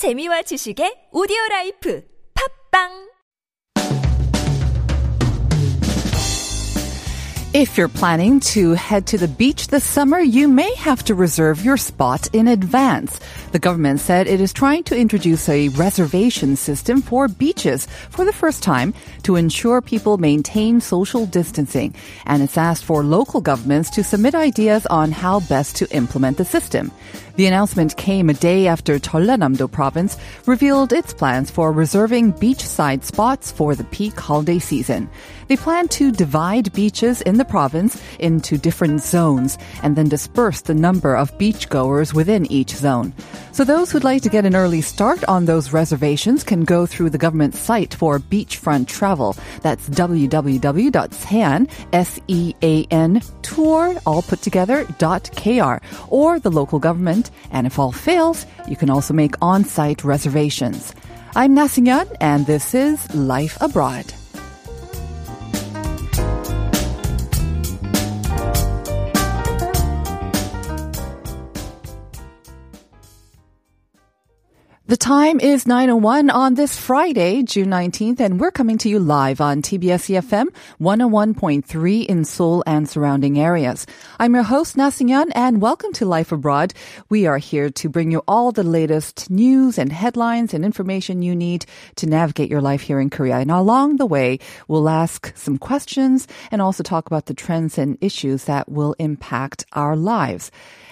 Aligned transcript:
재미와 0.00 0.40
지식의 0.48 1.12
오디오 1.12 1.36
라이프. 1.50 2.00
팝빵 2.32 3.09
If 7.52 7.76
you're 7.76 7.88
planning 7.88 8.38
to 8.54 8.74
head 8.74 9.08
to 9.08 9.18
the 9.18 9.26
beach 9.26 9.66
this 9.66 9.82
summer, 9.82 10.20
you 10.20 10.46
may 10.46 10.72
have 10.76 11.02
to 11.06 11.16
reserve 11.16 11.64
your 11.64 11.76
spot 11.76 12.32
in 12.32 12.46
advance. 12.46 13.18
The 13.50 13.58
government 13.58 13.98
said 13.98 14.28
it 14.28 14.40
is 14.40 14.52
trying 14.52 14.84
to 14.84 14.96
introduce 14.96 15.48
a 15.48 15.68
reservation 15.70 16.54
system 16.54 17.02
for 17.02 17.26
beaches 17.26 17.86
for 18.10 18.24
the 18.24 18.32
first 18.32 18.62
time 18.62 18.94
to 19.24 19.34
ensure 19.34 19.80
people 19.80 20.16
maintain 20.16 20.80
social 20.80 21.26
distancing. 21.26 21.92
And 22.24 22.40
it's 22.40 22.56
asked 22.56 22.84
for 22.84 23.02
local 23.02 23.40
governments 23.40 23.90
to 23.90 24.04
submit 24.04 24.36
ideas 24.36 24.86
on 24.86 25.10
how 25.10 25.40
best 25.40 25.74
to 25.78 25.90
implement 25.90 26.36
the 26.36 26.44
system. 26.44 26.92
The 27.34 27.46
announcement 27.46 27.96
came 27.96 28.30
a 28.30 28.34
day 28.34 28.68
after 28.68 28.98
Jeollanam-do 28.98 29.66
province 29.66 30.16
revealed 30.46 30.92
its 30.92 31.12
plans 31.12 31.50
for 31.50 31.72
reserving 31.72 32.34
beachside 32.34 33.02
spots 33.02 33.50
for 33.50 33.74
the 33.74 33.84
peak 33.84 34.20
holiday 34.20 34.58
season. 34.60 35.08
They 35.50 35.56
plan 35.56 35.88
to 35.88 36.12
divide 36.12 36.72
beaches 36.74 37.22
in 37.22 37.36
the 37.36 37.44
province 37.44 38.00
into 38.20 38.56
different 38.56 39.02
zones 39.02 39.58
and 39.82 39.96
then 39.96 40.08
disperse 40.08 40.60
the 40.60 40.74
number 40.74 41.16
of 41.16 41.36
beachgoers 41.38 42.14
within 42.14 42.46
each 42.52 42.70
zone. 42.70 43.12
So 43.50 43.64
those 43.64 43.90
who'd 43.90 44.04
like 44.04 44.22
to 44.22 44.28
get 44.28 44.44
an 44.44 44.54
early 44.54 44.80
start 44.80 45.24
on 45.24 45.46
those 45.46 45.72
reservations 45.72 46.44
can 46.44 46.62
go 46.62 46.86
through 46.86 47.10
the 47.10 47.18
government 47.18 47.56
site 47.56 47.94
for 47.94 48.20
beachfront 48.20 48.86
travel. 48.86 49.36
That's 49.62 49.88
www.sean, 49.88 51.68
S-E-A-N, 51.92 53.22
tour, 53.42 53.96
all 54.06 54.22
put 54.22 54.42
together, 54.42 54.86
dot 54.98 55.30
K-R, 55.34 55.82
or 56.10 56.38
the 56.38 56.52
local 56.52 56.78
government. 56.78 57.32
And 57.50 57.66
if 57.66 57.76
all 57.76 57.90
fails, 57.90 58.46
you 58.68 58.76
can 58.76 58.88
also 58.88 59.14
make 59.14 59.34
on-site 59.42 60.04
reservations. 60.04 60.94
I'm 61.34 61.56
Nasingyan, 61.56 62.06
and 62.20 62.46
this 62.46 62.72
is 62.72 63.12
Life 63.16 63.58
Abroad. 63.60 64.14
The 74.90 74.96
time 74.96 75.38
is 75.38 75.66
9.01 75.66 76.34
on 76.34 76.54
this 76.54 76.76
Friday, 76.76 77.44
June 77.44 77.68
19th, 77.68 78.18
and 78.18 78.40
we're 78.40 78.50
coming 78.50 78.76
to 78.78 78.88
you 78.88 78.98
live 78.98 79.40
on 79.40 79.62
TBS 79.62 80.20
EFM 80.20 80.48
101.3 80.80 82.06
in 82.06 82.24
Seoul 82.24 82.64
and 82.66 82.88
surrounding 82.88 83.38
areas. 83.38 83.86
I'm 84.18 84.34
your 84.34 84.42
host, 84.42 84.76
Nasingyan, 84.76 85.30
and 85.36 85.62
welcome 85.62 85.92
to 85.92 86.06
Life 86.06 86.32
Abroad. 86.32 86.74
We 87.08 87.26
are 87.26 87.38
here 87.38 87.70
to 87.70 87.88
bring 87.88 88.10
you 88.10 88.24
all 88.26 88.50
the 88.50 88.64
latest 88.64 89.30
news 89.30 89.78
and 89.78 89.92
headlines 89.92 90.54
and 90.54 90.64
information 90.64 91.22
you 91.22 91.36
need 91.36 91.66
to 91.94 92.08
navigate 92.08 92.50
your 92.50 92.60
life 92.60 92.80
here 92.80 92.98
in 92.98 93.10
Korea. 93.10 93.36
And 93.36 93.52
along 93.52 93.98
the 93.98 94.06
way, 94.06 94.40
we'll 94.66 94.88
ask 94.88 95.32
some 95.36 95.56
questions 95.56 96.26
and 96.50 96.60
also 96.60 96.82
talk 96.82 97.06
about 97.06 97.26
the 97.26 97.34
trends 97.34 97.78
and 97.78 97.96
issues 98.00 98.46
that 98.46 98.68
will 98.68 98.96
impact 98.98 99.66
our 99.72 99.94
lives. 99.94 100.50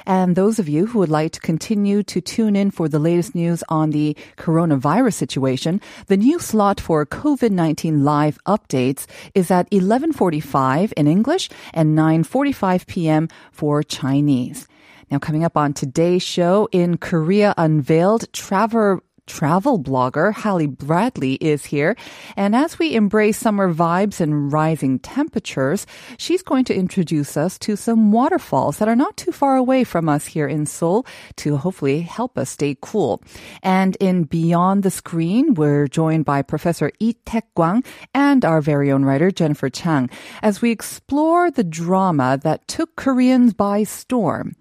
And 0.09 0.37
those 0.37 0.59
of 0.59 0.70
you 0.70 0.87
who 0.87 1.01
would 1.01 1.11
like 1.11 1.33
to 1.33 1.41
continue 1.41 2.03
to 2.05 2.23
tune 2.23 2.56
in 2.56 2.70
for 2.70 2.89
the 2.89 2.98
latest 2.98 3.34
news 3.34 3.62
on 3.69 3.91
the 3.91 4.17
coronavirus 4.39 5.12
situation, 5.12 5.83
the 6.06 6.17
new 6.17 6.39
slot 6.39 6.81
for 6.81 7.05
COVID-19 7.05 8.03
live 8.03 8.39
updates 8.47 9.05
is 9.34 9.50
at 9.50 9.70
11:45 9.70 10.95
in 10.97 11.06
English 11.06 11.50
and 11.75 11.95
9:45 11.95 12.87
p.m. 12.87 13.28
for 13.53 13.83
Chinese. 13.83 14.67
Now, 15.11 15.19
coming 15.19 15.45
up 15.45 15.59
on 15.59 15.75
today's 15.75 16.22
show, 16.22 16.69
in 16.72 16.97
Korea 16.97 17.53
Unveiled, 17.59 18.33
Travel 18.33 19.00
travel 19.29 19.79
blogger 19.79 20.33
Hallie 20.34 20.67
Bradley 20.67 21.34
is 21.34 21.65
here. 21.65 21.95
And 22.37 22.57
as 22.57 22.79
we 22.79 22.95
embrace 22.97 23.39
summer 23.39 23.73
vibes 23.73 24.21
and 24.21 24.53
rising 24.53 24.98
temperatures, 24.98 25.87
she's 26.17 26.43
going 26.43 26.65
to 26.65 26.75
introduce 26.75 27.37
us 27.37 27.59
to 27.61 27.77
some 27.77 28.11
waterfalls 28.11 28.78
that 28.78 28.88
are 28.88 28.97
not 28.97 29.17
too 29.17 29.31
far 29.31 29.56
away 29.56 29.84
from 29.84 30.09
us 30.09 30.27
here 30.27 30.49
in 30.49 30.67
Seoul 30.67 31.06
to 31.37 31.56
hopefully 31.59 32.00
help 32.00 32.37
us 32.38 32.50
stay 32.50 32.77
cool. 32.81 33.22
And 33.62 33.97
in 34.00 34.25
Beyond 34.25 34.83
the 34.83 34.91
Screen, 34.91 35.55
we're 35.55 35.87
joined 35.87 36.25
by 36.25 36.43
Professor 36.43 36.91
Lee 37.00 37.15
Taek-kwang 37.27 37.84
and 38.15 38.44
our 38.44 38.61
very 38.61 38.91
own 38.91 39.05
writer 39.05 39.31
Jennifer 39.31 39.69
Chang 39.69 40.11
as 40.43 40.62
we 40.62 40.71
explore 40.71 41.50
the 41.50 41.65
drama 41.65 42.41
that 42.43 42.67
took 42.67 42.97
Koreans 42.97 43.53
by 43.53 43.84
storm. 43.84 44.56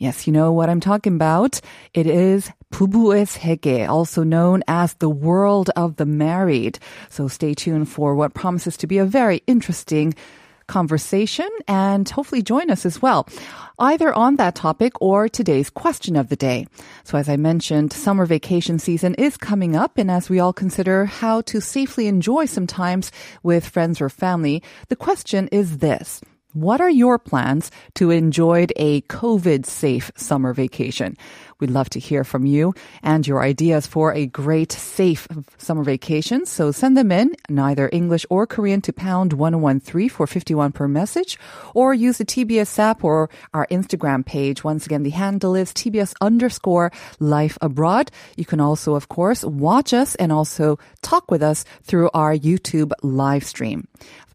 Yes, 0.00 0.26
you 0.26 0.32
know 0.32 0.50
what 0.50 0.70
I'm 0.70 0.80
talking 0.80 1.14
about. 1.14 1.60
It 1.92 2.06
is 2.06 2.50
Bubu-ui 2.72 3.26
Segye, 3.26 3.86
also 3.86 4.22
known 4.22 4.62
as 4.66 4.94
the 4.94 5.10
world 5.10 5.68
of 5.76 5.96
the 5.96 6.06
married. 6.06 6.78
So 7.10 7.28
stay 7.28 7.52
tuned 7.52 7.86
for 7.86 8.14
what 8.14 8.32
promises 8.32 8.78
to 8.78 8.86
be 8.86 8.96
a 8.96 9.04
very 9.04 9.42
interesting 9.46 10.14
conversation 10.66 11.50
and 11.68 12.08
hopefully 12.08 12.40
join 12.40 12.70
us 12.70 12.86
as 12.86 13.02
well, 13.02 13.28
either 13.78 14.10
on 14.14 14.36
that 14.36 14.54
topic 14.54 14.94
or 15.02 15.28
today's 15.28 15.68
question 15.68 16.16
of 16.16 16.30
the 16.30 16.36
day. 16.36 16.66
So 17.04 17.18
as 17.18 17.28
I 17.28 17.36
mentioned, 17.36 17.92
summer 17.92 18.24
vacation 18.24 18.78
season 18.78 19.14
is 19.16 19.36
coming 19.36 19.76
up 19.76 19.98
and 19.98 20.10
as 20.10 20.30
we 20.30 20.40
all 20.40 20.54
consider 20.54 21.04
how 21.04 21.42
to 21.42 21.60
safely 21.60 22.06
enjoy 22.06 22.46
sometimes 22.46 23.12
with 23.42 23.68
friends 23.68 24.00
or 24.00 24.08
family, 24.08 24.62
the 24.88 24.96
question 24.96 25.46
is 25.48 25.78
this. 25.78 26.22
What 26.52 26.80
are 26.80 26.90
your 26.90 27.16
plans 27.20 27.70
to 27.94 28.10
enjoy 28.10 28.66
a 28.74 29.02
COVID 29.02 29.66
safe 29.66 30.10
summer 30.16 30.52
vacation? 30.52 31.16
We'd 31.60 31.70
love 31.70 31.90
to 31.90 32.00
hear 32.00 32.24
from 32.24 32.44
you 32.44 32.74
and 33.04 33.24
your 33.24 33.40
ideas 33.40 33.86
for 33.86 34.12
a 34.12 34.26
great, 34.26 34.72
safe 34.72 35.28
summer 35.58 35.84
vacation. 35.84 36.46
So 36.46 36.72
send 36.72 36.96
them 36.96 37.12
in 37.12 37.36
in 37.48 37.58
either 37.60 37.88
English 37.92 38.26
or 38.30 38.48
Korean 38.48 38.80
to 38.80 38.92
pound 38.92 39.34
1013 39.34 40.08
for 40.08 40.26
51 40.26 40.72
per 40.72 40.88
message 40.88 41.38
or 41.72 41.94
use 41.94 42.18
the 42.18 42.24
TBS 42.24 42.78
app 42.80 43.04
or 43.04 43.30
our 43.54 43.68
Instagram 43.70 44.26
page. 44.26 44.64
Once 44.64 44.86
again, 44.86 45.04
the 45.04 45.10
handle 45.10 45.54
is 45.54 45.72
TBS 45.72 46.14
underscore 46.20 46.90
life 47.20 47.58
abroad. 47.60 48.10
You 48.36 48.44
can 48.44 48.60
also, 48.60 48.94
of 48.96 49.08
course, 49.08 49.44
watch 49.44 49.94
us 49.94 50.16
and 50.16 50.32
also 50.32 50.80
talk 51.00 51.30
with 51.30 51.44
us 51.44 51.64
through 51.84 52.10
our 52.12 52.34
YouTube 52.34 52.90
live 53.02 53.44
stream. 53.44 53.86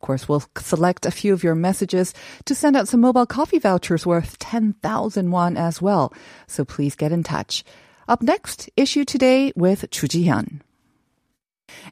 Of 0.05 0.07
course, 0.07 0.29
we'll 0.29 0.43
select 0.57 1.07
a 1.07 1.09
few 1.09 1.33
of 1.33 1.43
your 1.43 1.55
messages 1.55 2.13
to 2.45 2.53
send 2.53 2.75
out 2.75 2.87
some 2.87 3.01
mobile 3.01 3.25
coffee 3.25 3.57
vouchers 3.57 4.05
worth 4.05 4.37
10,000 4.37 5.31
won 5.31 5.57
as 5.57 5.81
well. 5.81 6.13
So 6.45 6.63
please 6.63 6.93
get 6.93 7.11
in 7.11 7.23
touch. 7.23 7.63
Up 8.07 8.21
next, 8.21 8.69
issue 8.77 9.03
today 9.03 9.51
with 9.55 9.89
Chu 9.89 10.07
Ji-hyun. 10.07 10.61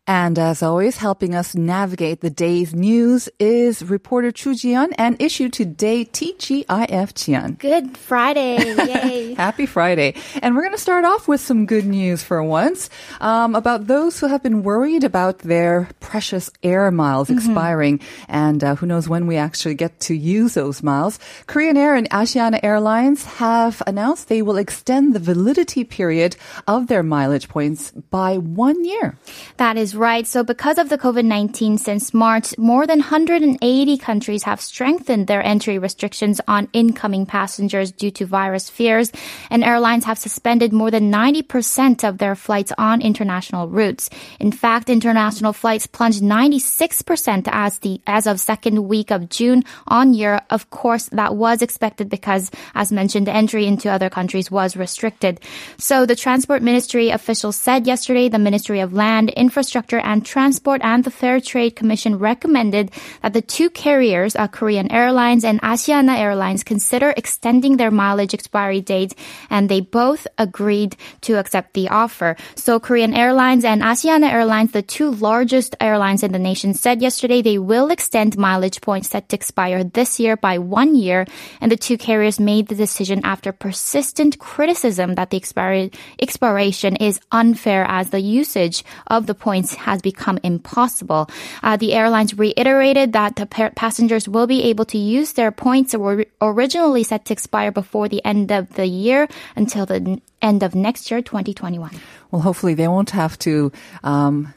And 0.06 0.38
as 0.38 0.62
always, 0.62 0.98
helping 0.98 1.34
us 1.34 1.56
navigate 1.56 2.20
the 2.20 2.30
day's 2.30 2.76
news 2.76 3.30
is 3.40 3.82
reporter 3.82 4.32
Chu 4.32 4.54
Ji-hyun 4.54 4.94
and 4.98 5.22
issue 5.22 5.48
today 5.48 6.04
TGIF 6.04 6.66
Jian. 6.68 7.58
Good 7.58 7.98
Friday. 7.98 8.58
Yay. 8.58 9.34
Happy 9.38 9.66
Friday. 9.66 10.16
And 10.42 10.56
we're 10.56 10.64
going 10.64 10.74
to 10.74 10.82
start 10.82 11.06
off 11.06 11.30
with 11.30 11.40
some 11.40 11.66
good 11.66 11.86
news 11.86 12.22
for 12.22 12.44
once 12.44 12.90
um, 13.22 13.56
about 13.56 13.88
those 13.88 14.20
who 14.20 14.28
have 14.28 14.44
been 14.44 14.62
worried 14.64 15.06
about 15.06 15.40
their 15.40 15.88
precious 16.02 16.52
air 16.64 16.92
miles 16.92 17.30
mm-hmm. 17.30 17.38
expiring. 17.38 18.02
And 18.28 18.62
uh, 18.62 18.76
who 18.76 18.86
knows 18.86 19.08
when 19.08 19.26
we 19.26 19.38
actually 19.38 19.76
get 19.76 20.02
to 20.02 20.14
use 20.14 20.54
those 20.54 20.84
miles. 20.84 21.18
Korean 21.48 21.78
Air 21.78 21.96
and 21.96 22.10
Asiana 22.10 22.60
Airlines 22.62 23.24
have 23.24 23.82
announced 23.88 24.28
they 24.28 24.42
will 24.42 24.58
extend 24.58 25.14
the 25.14 25.20
validity 25.20 25.86
period 25.86 26.36
of 26.68 26.88
their 26.88 27.04
mileage 27.04 27.48
points 27.48 27.92
by 27.92 28.38
one 28.38 28.84
year. 28.84 29.18
That 29.56 29.63
is 29.78 29.96
right. 29.96 30.28
So 30.28 30.44
because 30.44 30.78
of 30.78 30.90
the 30.90 30.98
COVID-19 30.98 31.80
since 31.80 32.14
March, 32.14 32.58
more 32.58 32.86
than 32.86 33.00
180 33.00 33.98
countries 33.98 34.44
have 34.44 34.60
strengthened 34.60 35.28
their 35.28 35.42
entry 35.42 35.80
restrictions 35.80 36.42
on 36.50 36.68
incoming 36.74 37.26
passengers 37.26 37.94
due 37.94 38.12
to 38.12 38.26
virus 38.26 38.70
fears, 38.70 39.12
and 39.50 39.64
airlines 39.64 40.04
have 40.04 40.20
suspended 40.20 40.74
more 40.74 40.92
than 40.92 41.10
90% 41.10 42.04
of 42.04 42.18
their 42.18 42.36
flights 42.36 42.74
on 42.78 43.02
international 43.02 43.70
routes. 43.70 44.10
In 44.38 44.52
fact, 44.52 44.90
international 44.90 45.54
flights 45.54 45.88
plunged 45.88 46.22
96% 46.22 47.48
as 47.50 47.80
the 47.80 48.02
as 48.06 48.28
of 48.28 48.42
second 48.42 48.88
week 48.90 49.12
of 49.12 49.30
June 49.30 49.64
on 49.88 50.14
year. 50.14 50.42
Of 50.50 50.72
course, 50.72 51.08
that 51.14 51.38
was 51.38 51.62
expected 51.62 52.10
because 52.10 52.52
as 52.76 52.92
mentioned, 52.92 53.30
entry 53.30 53.66
into 53.66 53.90
other 53.90 54.10
countries 54.10 54.52
was 54.52 54.76
restricted. 54.76 55.40
So 55.78 56.06
the 56.06 56.16
transport 56.18 56.62
ministry 56.62 57.12
officials 57.12 57.56
said 57.56 57.88
yesterday 57.88 58.28
the 58.28 58.40
Ministry 58.40 58.82
of 58.82 58.92
Land, 58.92 59.30
Infrastructure 59.30 59.53
Semiconductor 59.54 60.02
and 60.04 60.26
Transport 60.26 60.82
and 60.84 61.04
the 61.04 61.12
Fair 61.12 61.40
Trade 61.40 61.76
Commission 61.76 62.18
recommended 62.18 62.92
that 63.22 63.34
the 63.34 63.42
two 63.42 63.70
carriers, 63.70 64.36
uh, 64.36 64.48
Korean 64.48 64.92
Airlines 64.92 65.44
and 65.44 65.62
Asiana 65.62 66.18
Airlines, 66.18 66.64
consider 66.64 67.14
extending 67.16 67.78
their 67.78 67.92
mileage 67.92 68.34
expiry 68.34 68.82
date, 68.82 69.14
and 69.50 69.70
they 69.70 69.82
both 69.82 70.26
agreed 70.38 70.96
to 71.22 71.38
accept 71.38 71.74
the 71.74 71.90
offer. 71.90 72.36
So 72.56 72.80
Korean 72.80 73.14
Airlines 73.14 73.64
and 73.64 73.82
Asiana 73.82 74.32
Airlines, 74.32 74.72
the 74.72 74.82
two 74.82 75.12
largest 75.12 75.76
airlines 75.80 76.24
in 76.24 76.32
the 76.32 76.40
nation, 76.40 76.74
said 76.74 77.02
yesterday 77.02 77.42
they 77.42 77.58
will 77.58 77.92
extend 77.92 78.38
mileage 78.38 78.82
points 78.82 79.10
set 79.10 79.30
to 79.30 79.36
expire 79.36 79.84
this 79.84 80.20
year 80.20 80.36
by 80.36 80.58
one 80.58 80.96
year, 80.96 81.26
and 81.62 81.72
the 81.72 81.78
two 81.78 81.98
carriers 81.98 82.40
made 82.40 82.68
the 82.68 82.76
decision 82.76 83.22
after 83.24 83.52
persistent 83.52 84.40
criticism 84.40 85.16
that 85.16 85.30
the 85.30 85.38
expiry, 85.38 85.92
expiration 86.20 86.96
is 86.96 87.20
unfair 87.32 87.86
as 87.88 88.10
the 88.10 88.20
usage 88.20 88.84
of 89.08 89.28
the 89.28 89.36
points 89.44 89.76
has 89.76 90.02
become 90.02 90.40
impossible. 90.42 91.28
Uh, 91.62 91.76
the 91.76 91.92
airlines 91.92 92.32
reiterated 92.38 93.12
that 93.12 93.36
the 93.36 93.46
passengers 93.76 94.26
will 94.26 94.48
be 94.48 94.64
able 94.72 94.86
to 94.86 94.98
use 94.98 95.34
their 95.34 95.52
points 95.52 95.92
that 95.92 96.00
were 96.00 96.26
originally 96.40 97.04
set 97.04 97.26
to 97.26 97.34
expire 97.34 97.72
before 97.72 98.08
the 98.08 98.24
end 98.24 98.52
of 98.52 98.72
the 98.80 98.88
year 98.88 99.28
until 99.60 99.86
the 99.86 100.22
end 100.42 100.64
of 100.64 100.76
next 100.76 101.12
year, 101.12 101.22
2021. 101.22 101.92
Well, 102.32 102.42
hopefully 102.42 102.74
they 102.74 102.88
won't 102.88 103.12
have 103.12 103.38
to 103.40 103.72
um, 104.04 104.54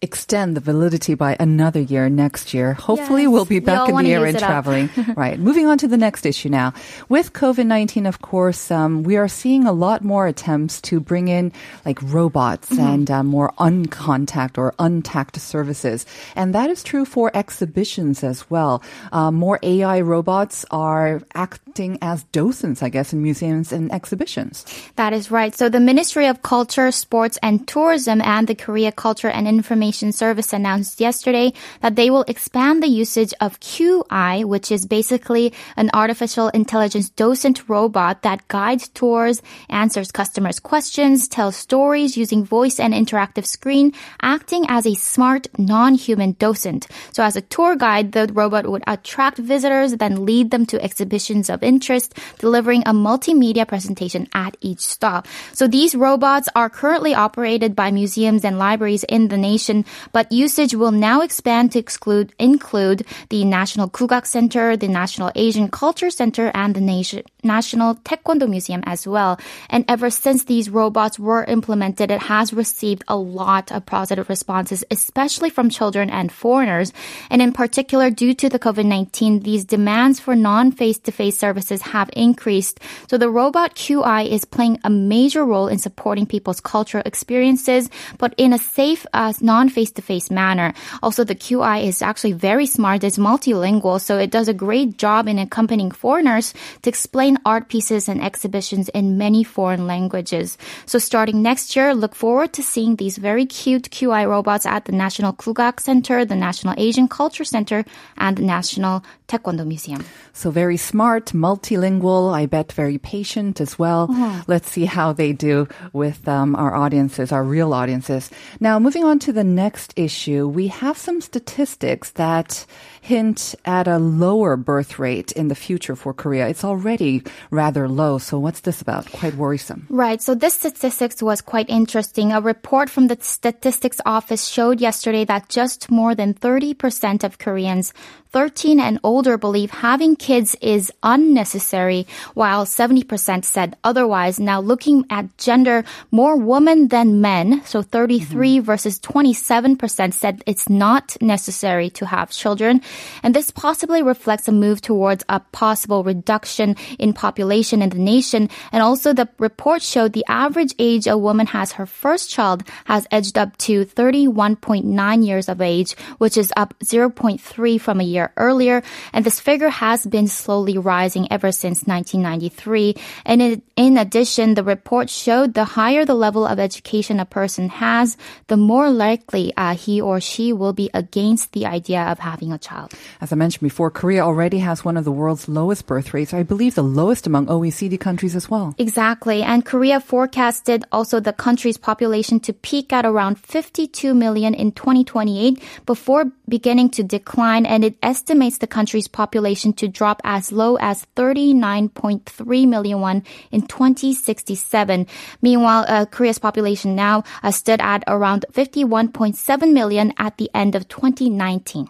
extend 0.00 0.56
the 0.56 0.60
validity 0.60 1.14
by 1.14 1.36
another 1.40 1.80
year 1.80 2.08
next 2.08 2.54
year. 2.54 2.72
Hopefully 2.72 3.22
yes, 3.22 3.32
we'll 3.32 3.44
be 3.44 3.58
back 3.58 3.88
we 3.88 3.94
in 3.94 4.04
the 4.04 4.12
air 4.12 4.24
and 4.26 4.38
traveling. 4.38 4.88
right. 5.16 5.40
Moving 5.40 5.66
on 5.66 5.76
to 5.78 5.88
the 5.88 5.96
next 5.96 6.24
issue 6.24 6.48
now. 6.48 6.72
With 7.08 7.32
COVID-19, 7.32 8.06
of 8.06 8.22
course, 8.22 8.70
um, 8.70 9.02
we 9.02 9.16
are 9.16 9.26
seeing 9.26 9.66
a 9.66 9.72
lot 9.72 10.04
more 10.04 10.28
attempts 10.28 10.80
to 10.82 11.00
bring 11.00 11.26
in 11.26 11.52
like 11.84 11.98
robots 12.00 12.70
mm-hmm. 12.70 12.80
and 12.80 13.10
uh, 13.10 13.24
more 13.24 13.52
uncontact 13.58 14.56
or 14.56 14.72
untact 14.78 15.36
services. 15.40 16.06
And 16.36 16.54
that 16.54 16.70
is 16.70 16.84
true 16.84 17.04
for 17.04 17.32
exhibitions 17.34 18.22
as 18.22 18.48
well. 18.48 18.82
Uh, 19.10 19.32
more 19.32 19.58
AI 19.64 20.00
robots 20.00 20.64
are 20.70 21.22
acting 21.34 21.98
as 22.02 22.22
docents, 22.30 22.84
I 22.84 22.88
guess, 22.88 23.12
in 23.12 23.20
museums 23.20 23.72
and 23.72 23.92
exhibitions. 23.92 24.64
That 24.94 25.12
is 25.12 25.32
right. 25.32 25.56
So 25.56 25.68
the 25.68 25.80
Ministry 25.80 26.26
of 26.26 26.42
Culture, 26.42 26.92
Sports 26.92 27.36
and 27.42 27.66
Tourism 27.66 28.20
and 28.20 28.46
the 28.46 28.54
Korea 28.54 28.92
Culture 28.92 29.28
and 29.28 29.48
Information 29.48 29.87
Information 29.88 30.12
Service 30.12 30.52
announced 30.52 31.00
yesterday 31.00 31.50
that 31.80 31.96
they 31.96 32.10
will 32.10 32.24
expand 32.28 32.82
the 32.82 32.88
usage 32.88 33.32
of 33.40 33.58
QI, 33.60 34.44
which 34.44 34.70
is 34.70 34.84
basically 34.84 35.54
an 35.78 35.88
artificial 35.94 36.48
intelligence 36.50 37.08
docent 37.08 37.66
robot 37.70 38.20
that 38.20 38.46
guides 38.48 38.88
tours, 38.88 39.40
answers 39.70 40.12
customers' 40.12 40.60
questions, 40.60 41.26
tells 41.26 41.56
stories 41.56 42.18
using 42.18 42.44
voice 42.44 42.78
and 42.78 42.92
interactive 42.92 43.46
screen, 43.46 43.94
acting 44.20 44.66
as 44.68 44.84
a 44.84 44.92
smart, 44.92 45.48
non-human 45.56 46.36
docent. 46.38 46.86
So 47.14 47.22
as 47.22 47.34
a 47.34 47.40
tour 47.40 47.74
guide, 47.74 48.12
the 48.12 48.28
robot 48.30 48.66
would 48.68 48.84
attract 48.86 49.38
visitors, 49.38 49.96
then 49.96 50.26
lead 50.26 50.50
them 50.50 50.66
to 50.66 50.84
exhibitions 50.84 51.48
of 51.48 51.62
interest, 51.62 52.12
delivering 52.38 52.82
a 52.82 52.92
multimedia 52.92 53.66
presentation 53.66 54.28
at 54.34 54.54
each 54.60 54.80
stop. 54.80 55.26
So 55.54 55.66
these 55.66 55.94
robots 55.94 56.50
are 56.54 56.68
currently 56.68 57.14
operated 57.14 57.74
by 57.74 57.90
museums 57.90 58.44
and 58.44 58.58
libraries 58.58 59.04
in 59.08 59.28
the 59.28 59.38
nation 59.38 59.77
but 60.12 60.30
usage 60.32 60.74
will 60.74 60.92
now 60.92 61.20
expand 61.20 61.72
to 61.72 61.78
exclude, 61.78 62.32
include 62.38 63.04
the 63.30 63.44
National 63.44 63.88
Kugak 63.88 64.26
Center, 64.26 64.76
the 64.76 64.88
National 64.88 65.30
Asian 65.34 65.68
Culture 65.68 66.10
Center, 66.10 66.50
and 66.54 66.74
the 66.74 66.80
Nation, 66.80 67.22
National 67.42 67.94
Taekwondo 67.96 68.48
Museum 68.48 68.82
as 68.86 69.06
well. 69.06 69.38
And 69.70 69.84
ever 69.88 70.10
since 70.10 70.44
these 70.44 70.70
robots 70.70 71.18
were 71.18 71.44
implemented, 71.44 72.10
it 72.10 72.22
has 72.22 72.52
received 72.52 73.04
a 73.08 73.16
lot 73.16 73.72
of 73.72 73.86
positive 73.86 74.28
responses, 74.28 74.84
especially 74.90 75.50
from 75.50 75.70
children 75.70 76.10
and 76.10 76.30
foreigners. 76.32 76.92
And 77.30 77.42
in 77.42 77.52
particular, 77.52 78.10
due 78.10 78.34
to 78.34 78.48
the 78.48 78.58
COVID-19, 78.58 79.42
these 79.42 79.64
demands 79.64 80.20
for 80.20 80.34
non-face-to-face 80.34 81.38
services 81.38 81.82
have 81.82 82.10
increased. 82.12 82.80
So 83.08 83.18
the 83.18 83.30
robot 83.30 83.74
QI 83.74 84.28
is 84.28 84.44
playing 84.44 84.80
a 84.84 84.90
major 84.90 85.44
role 85.44 85.68
in 85.68 85.78
supporting 85.78 86.26
people's 86.26 86.60
cultural 86.60 87.02
experiences, 87.06 87.90
but 88.18 88.34
in 88.36 88.52
a 88.52 88.58
safe, 88.58 89.06
uh, 89.12 89.32
non 89.40 89.67
face-to-face 89.70 90.30
manner. 90.30 90.74
Also, 91.02 91.24
the 91.24 91.34
QI 91.34 91.84
is 91.84 92.02
actually 92.02 92.32
very 92.32 92.66
smart. 92.66 93.04
It's 93.04 93.18
multilingual, 93.18 94.00
so 94.00 94.18
it 94.18 94.30
does 94.30 94.48
a 94.48 94.54
great 94.54 94.98
job 94.98 95.28
in 95.28 95.38
accompanying 95.38 95.90
foreigners 95.90 96.54
to 96.82 96.90
explain 96.90 97.38
art 97.44 97.68
pieces 97.68 98.08
and 98.08 98.22
exhibitions 98.22 98.88
in 98.90 99.18
many 99.18 99.44
foreign 99.44 99.86
languages. 99.86 100.58
So 100.86 100.98
starting 100.98 101.42
next 101.42 101.76
year, 101.76 101.94
look 101.94 102.14
forward 102.14 102.52
to 102.54 102.62
seeing 102.62 102.96
these 102.96 103.18
very 103.18 103.46
cute 103.46 103.90
QI 103.90 104.28
robots 104.28 104.66
at 104.66 104.84
the 104.84 104.92
National 104.92 105.32
Kugak 105.32 105.80
Center, 105.80 106.24
the 106.24 106.36
National 106.36 106.74
Asian 106.76 107.08
Culture 107.08 107.44
Center, 107.44 107.84
and 108.16 108.36
the 108.36 108.42
National 108.42 109.02
Taekwondo 109.28 109.66
Museum. 109.66 110.04
So 110.32 110.50
very 110.50 110.76
smart, 110.76 111.26
multilingual, 111.32 112.32
I 112.32 112.46
bet 112.46 112.72
very 112.72 112.96
patient 112.96 113.60
as 113.60 113.78
well. 113.78 114.08
Uh-huh. 114.10 114.42
Let's 114.46 114.70
see 114.70 114.86
how 114.86 115.12
they 115.12 115.32
do 115.32 115.68
with 115.92 116.26
um, 116.26 116.56
our 116.56 116.74
audiences, 116.74 117.30
our 117.30 117.44
real 117.44 117.74
audiences. 117.74 118.30
Now, 118.58 118.78
moving 118.78 119.04
on 119.04 119.18
to 119.20 119.32
the 119.32 119.44
next 119.44 119.92
issue, 119.96 120.48
we 120.48 120.68
have 120.68 120.96
some 120.96 121.20
statistics 121.20 122.10
that 122.12 122.64
hint 123.02 123.54
at 123.64 123.86
a 123.86 123.98
lower 123.98 124.56
birth 124.56 124.98
rate 124.98 125.32
in 125.32 125.48
the 125.48 125.54
future 125.54 125.96
for 125.96 126.14
Korea. 126.14 126.48
It's 126.48 126.64
already 126.64 127.22
rather 127.50 127.88
low. 127.88 128.18
So 128.18 128.38
what's 128.38 128.60
this 128.60 128.80
about? 128.80 129.10
Quite 129.12 129.34
worrisome. 129.34 129.86
Right. 129.90 130.20
So 130.22 130.34
this 130.34 130.54
statistics 130.54 131.22
was 131.22 131.40
quite 131.40 131.68
interesting. 131.68 132.32
A 132.32 132.40
report 132.40 132.90
from 132.90 133.08
the 133.08 133.18
statistics 133.20 134.00
office 134.06 134.46
showed 134.46 134.80
yesterday 134.80 135.24
that 135.26 135.48
just 135.48 135.90
more 135.90 136.14
than 136.14 136.34
30% 136.34 137.24
of 137.24 137.38
Koreans 137.38 137.92
13 138.32 138.78
and 138.78 139.00
older 139.02 139.38
believe 139.38 139.70
having 139.70 140.14
kids 140.14 140.54
is 140.60 140.92
unnecessary, 141.02 142.06
while 142.34 142.66
70% 142.66 143.44
said 143.44 143.76
otherwise. 143.82 144.38
Now 144.38 144.60
looking 144.60 145.04
at 145.08 145.36
gender, 145.38 145.84
more 146.10 146.36
women 146.36 146.88
than 146.88 147.20
men, 147.20 147.62
so 147.64 147.80
33 147.80 148.58
mm-hmm. 148.58 148.64
versus 148.64 149.00
27% 149.00 150.12
said 150.12 150.42
it's 150.46 150.68
not 150.68 151.16
necessary 151.22 151.88
to 151.90 152.06
have 152.06 152.30
children. 152.30 152.82
And 153.22 153.34
this 153.34 153.50
possibly 153.50 154.02
reflects 154.02 154.48
a 154.48 154.52
move 154.52 154.82
towards 154.82 155.24
a 155.28 155.40
possible 155.52 156.04
reduction 156.04 156.76
in 156.98 157.12
population 157.12 157.80
in 157.80 157.90
the 157.90 157.98
nation. 157.98 158.50
And 158.72 158.82
also 158.82 159.12
the 159.12 159.28
report 159.38 159.80
showed 159.82 160.12
the 160.12 160.24
average 160.28 160.74
age 160.78 161.06
a 161.06 161.16
woman 161.16 161.46
has 161.46 161.72
her 161.72 161.86
first 161.86 162.30
child 162.30 162.62
has 162.84 163.06
edged 163.10 163.38
up 163.38 163.56
to 163.58 163.86
31.9 163.86 165.26
years 165.26 165.48
of 165.48 165.60
age, 165.62 165.96
which 166.18 166.36
is 166.36 166.52
up 166.56 166.74
0.3 166.84 167.80
from 167.80 168.00
a 168.00 168.04
year 168.04 168.17
earlier. 168.36 168.82
And 169.12 169.24
this 169.24 169.40
figure 169.40 169.68
has 169.68 170.06
been 170.06 170.28
slowly 170.28 170.78
rising 170.78 171.30
ever 171.30 171.52
since 171.52 171.84
1993. 171.84 172.94
And 173.24 173.42
in, 173.42 173.62
in 173.76 173.98
addition, 173.98 174.54
the 174.54 174.64
report 174.64 175.10
showed 175.10 175.54
the 175.54 175.64
higher 175.64 176.04
the 176.04 176.14
level 176.14 176.46
of 176.46 176.58
education 176.58 177.20
a 177.20 177.24
person 177.24 177.68
has, 177.68 178.16
the 178.48 178.56
more 178.56 178.90
likely 178.90 179.52
uh, 179.56 179.74
he 179.74 180.00
or 180.00 180.20
she 180.20 180.52
will 180.52 180.72
be 180.72 180.90
against 180.94 181.52
the 181.52 181.66
idea 181.66 182.02
of 182.02 182.18
having 182.18 182.52
a 182.52 182.58
child. 182.58 182.92
As 183.20 183.32
I 183.32 183.36
mentioned 183.36 183.62
before, 183.62 183.90
Korea 183.90 184.24
already 184.24 184.58
has 184.58 184.84
one 184.84 184.96
of 184.96 185.04
the 185.04 185.12
world's 185.12 185.48
lowest 185.48 185.86
birth 185.86 186.12
rates. 186.12 186.34
I 186.34 186.42
believe 186.42 186.74
the 186.74 186.82
lowest 186.82 187.26
among 187.26 187.46
OECD 187.46 187.98
countries 187.98 188.34
as 188.34 188.50
well. 188.50 188.74
Exactly. 188.78 189.42
And 189.42 189.64
Korea 189.64 190.00
forecasted 190.00 190.84
also 190.92 191.20
the 191.20 191.32
country's 191.32 191.76
population 191.76 192.40
to 192.40 192.52
peak 192.52 192.92
at 192.92 193.04
around 193.04 193.38
52 193.38 194.14
million 194.14 194.54
in 194.54 194.72
2028 194.72 195.62
before 195.86 196.32
beginning 196.48 196.90
to 196.90 197.02
decline. 197.02 197.66
And 197.66 197.84
it 197.84 197.96
estimates 198.08 198.56
the 198.56 198.66
country's 198.66 199.06
population 199.06 199.74
to 199.74 199.86
drop 199.86 200.22
as 200.24 200.50
low 200.50 200.76
as 200.80 201.06
39.3 201.14 202.24
million 202.66 203.00
won 203.00 203.22
in 203.50 203.60
2067. 203.60 205.06
Meanwhile, 205.42 205.84
uh, 205.86 206.06
Korea's 206.06 206.38
population 206.38 206.96
now 206.96 207.22
uh, 207.42 207.50
stood 207.50 207.80
at 207.82 208.02
around 208.06 208.46
51.7 208.52 209.72
million 209.72 210.14
at 210.16 210.38
the 210.38 210.48
end 210.54 210.74
of 210.74 210.88
2019. 210.88 211.88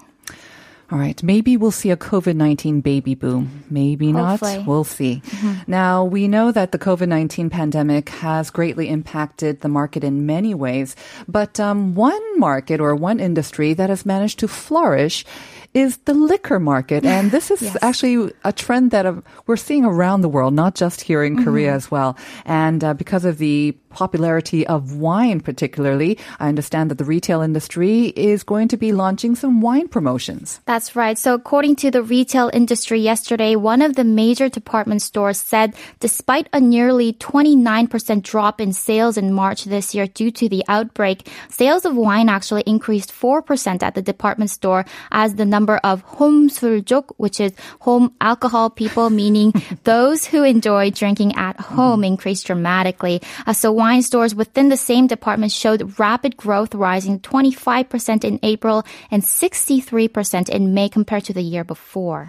All 0.90 0.98
right. 0.98 1.22
Maybe 1.22 1.58
we'll 1.58 1.70
see 1.70 1.90
a 1.90 1.98
COVID 1.98 2.34
19 2.34 2.80
baby 2.80 3.14
boom. 3.14 3.64
Maybe 3.68 4.10
Hopefully. 4.10 4.56
not. 4.56 4.66
We'll 4.66 4.84
see. 4.84 5.20
Mm-hmm. 5.22 5.70
Now, 5.70 6.04
we 6.04 6.28
know 6.28 6.50
that 6.50 6.72
the 6.72 6.78
COVID 6.78 7.08
19 7.08 7.50
pandemic 7.50 8.08
has 8.08 8.48
greatly 8.48 8.88
impacted 8.88 9.60
the 9.60 9.68
market 9.68 10.02
in 10.02 10.24
many 10.24 10.54
ways, 10.54 10.96
but 11.28 11.60
um, 11.60 11.94
one 11.94 12.40
market 12.40 12.80
or 12.80 12.96
one 12.96 13.20
industry 13.20 13.74
that 13.74 13.90
has 13.90 14.06
managed 14.06 14.38
to 14.38 14.48
flourish 14.48 15.26
is 15.74 15.98
the 15.98 16.14
liquor 16.14 16.58
market. 16.58 17.04
And 17.04 17.30
this 17.34 17.50
is 17.50 17.62
Yes. 17.62 17.76
actually 17.82 18.32
a 18.44 18.52
trend 18.52 18.90
that 18.90 19.06
uh, 19.06 19.20
we're 19.46 19.56
seeing 19.56 19.84
around 19.84 20.22
the 20.22 20.28
world, 20.28 20.54
not 20.54 20.74
just 20.74 21.00
here 21.02 21.22
in 21.22 21.44
Korea 21.44 21.72
as 21.74 21.90
well. 21.90 22.16
And 22.44 22.82
uh, 22.82 22.94
because 22.94 23.24
of 23.24 23.38
the 23.38 23.76
popularity 23.90 24.66
of 24.66 24.96
wine, 24.96 25.40
particularly. 25.40 26.18
I 26.38 26.48
understand 26.48 26.90
that 26.90 26.98
the 26.98 27.04
retail 27.04 27.40
industry 27.40 28.06
is 28.16 28.42
going 28.42 28.68
to 28.68 28.76
be 28.76 28.92
launching 28.92 29.34
some 29.34 29.60
wine 29.60 29.88
promotions. 29.88 30.60
That's 30.66 30.94
right. 30.94 31.18
So, 31.18 31.34
according 31.34 31.76
to 31.76 31.90
the 31.90 32.02
retail 32.02 32.50
industry 32.52 33.00
yesterday, 33.00 33.56
one 33.56 33.82
of 33.82 33.96
the 33.96 34.04
major 34.04 34.48
department 34.48 35.02
stores 35.02 35.38
said 35.38 35.74
despite 36.00 36.48
a 36.52 36.60
nearly 36.60 37.12
29% 37.14 38.22
drop 38.22 38.60
in 38.60 38.72
sales 38.72 39.16
in 39.16 39.32
March 39.32 39.64
this 39.64 39.94
year 39.94 40.06
due 40.06 40.30
to 40.32 40.48
the 40.48 40.64
outbreak, 40.68 41.28
sales 41.48 41.84
of 41.84 41.96
wine 41.96 42.28
actually 42.28 42.62
increased 42.66 43.12
4% 43.12 43.82
at 43.82 43.94
the 43.94 44.02
department 44.02 44.50
store 44.50 44.84
as 45.10 45.34
the 45.34 45.44
number 45.44 45.78
of 45.78 46.02
home 46.02 46.48
술족, 46.48 47.12
which 47.16 47.40
is 47.40 47.52
home 47.80 48.14
alcohol 48.20 48.70
people, 48.70 49.10
meaning 49.10 49.52
those 49.84 50.24
who 50.24 50.42
enjoy 50.42 50.90
drinking 50.90 51.34
at 51.36 51.58
home, 51.58 52.04
increased 52.04 52.46
dramatically. 52.46 53.20
Uh, 53.46 53.52
so 53.52 53.72
wine 53.78 54.02
stores 54.02 54.34
within 54.34 54.68
the 54.68 54.76
same 54.76 55.06
department 55.06 55.52
showed 55.52 55.98
rapid 56.00 56.36
growth 56.36 56.74
rising 56.74 57.20
25% 57.20 58.24
in 58.24 58.40
April 58.42 58.84
and 59.12 59.22
63% 59.22 60.48
in 60.48 60.74
May 60.74 60.88
compared 60.88 61.24
to 61.24 61.32
the 61.32 61.42
year 61.42 61.62
before. 61.62 62.28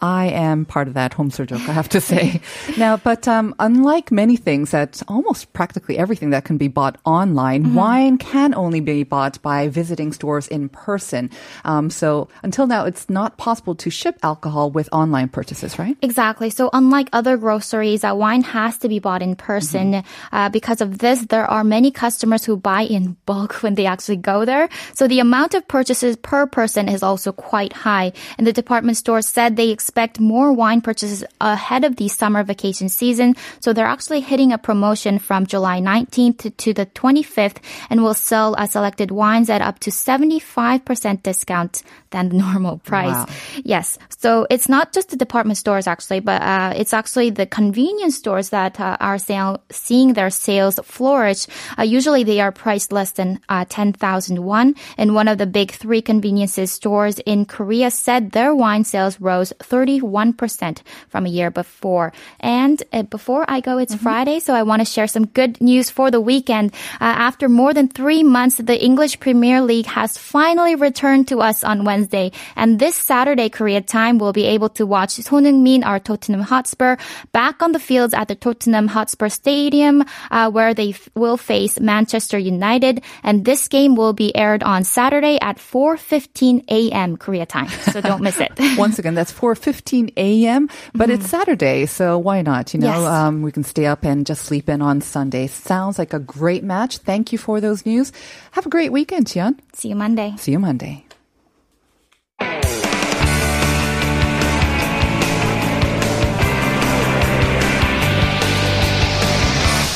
I 0.00 0.26
am 0.26 0.64
part 0.64 0.88
of 0.88 0.94
that 0.94 1.14
home 1.14 1.30
joke, 1.30 1.52
I 1.68 1.72
have 1.72 1.88
to 1.90 2.00
say. 2.00 2.40
now, 2.78 2.96
but 2.96 3.26
um, 3.26 3.54
unlike 3.58 4.12
many 4.12 4.36
things 4.36 4.70
that 4.70 5.02
almost 5.08 5.52
practically 5.52 5.98
everything 5.98 6.30
that 6.30 6.44
can 6.44 6.56
be 6.56 6.68
bought 6.68 6.98
online, 7.04 7.74
wine 7.74 8.18
can 8.18 8.54
only 8.54 8.80
be 8.80 9.02
bought 9.02 9.40
by 9.42 9.68
visiting 9.68 10.12
stores 10.12 10.46
in 10.48 10.68
person. 10.68 11.30
Um, 11.64 11.90
so 11.90 12.28
until 12.42 12.66
now, 12.66 12.84
it's 12.84 13.10
not 13.10 13.38
possible 13.38 13.74
to 13.76 13.90
ship 13.90 14.18
alcohol 14.22 14.70
with 14.70 14.88
online 14.92 15.28
purchases, 15.28 15.78
right? 15.78 15.96
Exactly. 16.02 16.50
So 16.50 16.70
unlike 16.72 17.08
other 17.12 17.36
groceries, 17.36 18.04
uh, 18.04 18.14
wine 18.14 18.42
has 18.42 18.78
to 18.78 18.88
be 18.88 18.98
bought 18.98 19.22
in 19.22 19.34
person. 19.36 20.02
Uh, 20.32 20.48
because 20.48 20.80
of 20.80 20.98
this, 20.98 21.26
there 21.26 21.46
are 21.46 21.64
many 21.64 21.90
customers 21.90 22.44
who 22.44 22.56
buy 22.56 22.82
in 22.82 23.16
bulk 23.26 23.54
when 23.62 23.74
they 23.74 23.86
actually 23.86 24.16
go 24.16 24.44
there. 24.44 24.68
So 24.94 25.08
the 25.08 25.20
amount 25.20 25.54
of 25.54 25.66
purchases 25.66 26.16
per 26.16 26.46
person 26.46 26.88
is 26.88 27.02
also 27.02 27.32
quite 27.32 27.72
high. 27.72 28.12
And 28.38 28.46
the 28.46 28.52
department 28.52 28.96
store 28.96 29.22
said 29.22 29.56
they 29.56 29.70
expect 29.70 29.87
more 30.20 30.52
wine 30.52 30.80
purchases 30.80 31.24
ahead 31.40 31.84
of 31.84 31.96
the 31.96 32.08
summer 32.08 32.42
vacation 32.42 32.88
season. 32.88 33.34
So 33.60 33.72
they're 33.72 33.86
actually 33.86 34.20
hitting 34.20 34.52
a 34.52 34.58
promotion 34.58 35.18
from 35.18 35.46
July 35.46 35.80
19th 35.80 36.38
to, 36.38 36.50
to 36.50 36.74
the 36.74 36.86
25th 36.86 37.58
and 37.90 38.02
will 38.02 38.14
sell 38.14 38.54
uh, 38.58 38.66
selected 38.66 39.10
wines 39.10 39.50
at 39.50 39.62
up 39.62 39.78
to 39.80 39.90
75% 39.90 41.22
discount 41.22 41.82
than 42.10 42.28
the 42.28 42.36
normal 42.46 42.78
price. 42.78 43.14
Wow. 43.14 43.26
Yes. 43.64 43.98
So 44.18 44.46
it's 44.50 44.68
not 44.68 44.92
just 44.92 45.10
the 45.10 45.16
department 45.16 45.58
stores 45.58 45.86
actually, 45.86 46.20
but 46.20 46.42
uh, 46.42 46.72
it's 46.76 46.92
actually 46.92 47.30
the 47.30 47.46
convenience 47.46 48.16
stores 48.16 48.50
that 48.50 48.80
uh, 48.80 48.96
are 49.00 49.18
sale- 49.18 49.62
seeing 49.70 50.14
their 50.14 50.30
sales 50.30 50.78
flourish. 50.82 51.46
Uh, 51.78 51.82
usually 51.82 52.24
they 52.24 52.40
are 52.40 52.52
priced 52.52 52.92
less 52.92 53.12
than 53.12 53.40
uh, 53.48 53.64
10,000 53.68 54.44
won. 54.44 54.74
And 54.96 55.14
one 55.14 55.28
of 55.28 55.38
the 55.38 55.46
big 55.46 55.72
three 55.72 56.02
conveniences 56.02 56.72
stores 56.72 57.18
in 57.20 57.44
Korea 57.44 57.90
said 57.90 58.32
their 58.32 58.54
wine 58.54 58.84
sales 58.84 59.20
rose 59.20 59.52
31% 59.78 60.82
from 61.08 61.26
a 61.26 61.28
year 61.28 61.50
before. 61.50 62.12
And 62.40 62.82
uh, 62.92 63.02
before 63.02 63.44
I 63.48 63.60
go, 63.60 63.78
it's 63.78 63.94
Friday, 63.94 64.40
so 64.40 64.54
I 64.54 64.62
want 64.62 64.80
to 64.80 64.84
share 64.84 65.06
some 65.06 65.26
good 65.26 65.60
news 65.60 65.90
for 65.90 66.10
the 66.10 66.20
weekend. 66.20 66.74
Uh, 67.00 67.14
after 67.28 67.48
more 67.48 67.72
than 67.74 67.88
three 67.88 68.22
months, 68.22 68.56
the 68.56 68.82
English 68.82 69.20
Premier 69.20 69.60
League 69.60 69.86
has 69.86 70.18
finally 70.18 70.74
returned 70.74 71.28
to 71.28 71.40
us 71.40 71.62
on 71.62 71.84
Wednesday. 71.84 72.32
And 72.56 72.78
this 72.78 72.96
Saturday, 72.96 73.48
Korea 73.48 73.80
time, 73.80 74.18
we'll 74.18 74.32
be 74.32 74.46
able 74.46 74.68
to 74.70 74.86
watch 74.86 75.12
Son 75.12 75.44
Heung-min, 75.44 75.84
our 75.84 76.00
Tottenham 76.00 76.42
Hotspur, 76.42 76.96
back 77.32 77.62
on 77.62 77.72
the 77.72 77.78
fields 77.78 78.14
at 78.14 78.28
the 78.28 78.34
Tottenham 78.34 78.88
Hotspur 78.88 79.28
Stadium, 79.28 80.04
uh, 80.30 80.50
where 80.50 80.74
they 80.74 80.90
f- 80.90 81.08
will 81.14 81.36
face 81.36 81.78
Manchester 81.80 82.38
United. 82.38 83.02
And 83.22 83.44
this 83.44 83.68
game 83.68 83.94
will 83.94 84.12
be 84.12 84.34
aired 84.34 84.62
on 84.62 84.84
Saturday 84.84 85.38
at 85.40 85.58
4.15 85.58 86.64
a.m. 86.68 87.16
Korea 87.16 87.46
time. 87.46 87.68
So 87.92 88.00
don't 88.00 88.22
miss 88.22 88.40
it. 88.40 88.52
Once 88.78 88.98
again, 88.98 89.14
that's 89.14 89.32
4:15 89.32 89.67
a.m. 90.16 90.68
But 90.94 91.10
it's 91.10 91.28
Saturday, 91.28 91.86
so 91.86 92.18
why 92.18 92.42
not? 92.42 92.74
You 92.74 92.80
know, 92.80 92.88
Yes. 92.88 93.06
um, 93.06 93.42
we 93.42 93.52
can 93.52 93.64
stay 93.64 93.86
up 93.86 94.04
and 94.04 94.24
just 94.26 94.44
sleep 94.44 94.68
in 94.68 94.82
on 94.82 95.00
Sunday. 95.00 95.46
Sounds 95.46 95.98
like 95.98 96.12
a 96.12 96.18
great 96.18 96.64
match. 96.64 96.98
Thank 96.98 97.32
you 97.32 97.38
for 97.38 97.60
those 97.60 97.84
news. 97.86 98.12
Have 98.52 98.66
a 98.66 98.70
great 98.70 98.92
weekend, 98.92 99.26
Tian. 99.28 99.58
See 99.74 99.88
you 99.88 99.96
Monday. 99.96 100.34
See 100.38 100.52
you 100.52 100.58
Monday. 100.58 101.04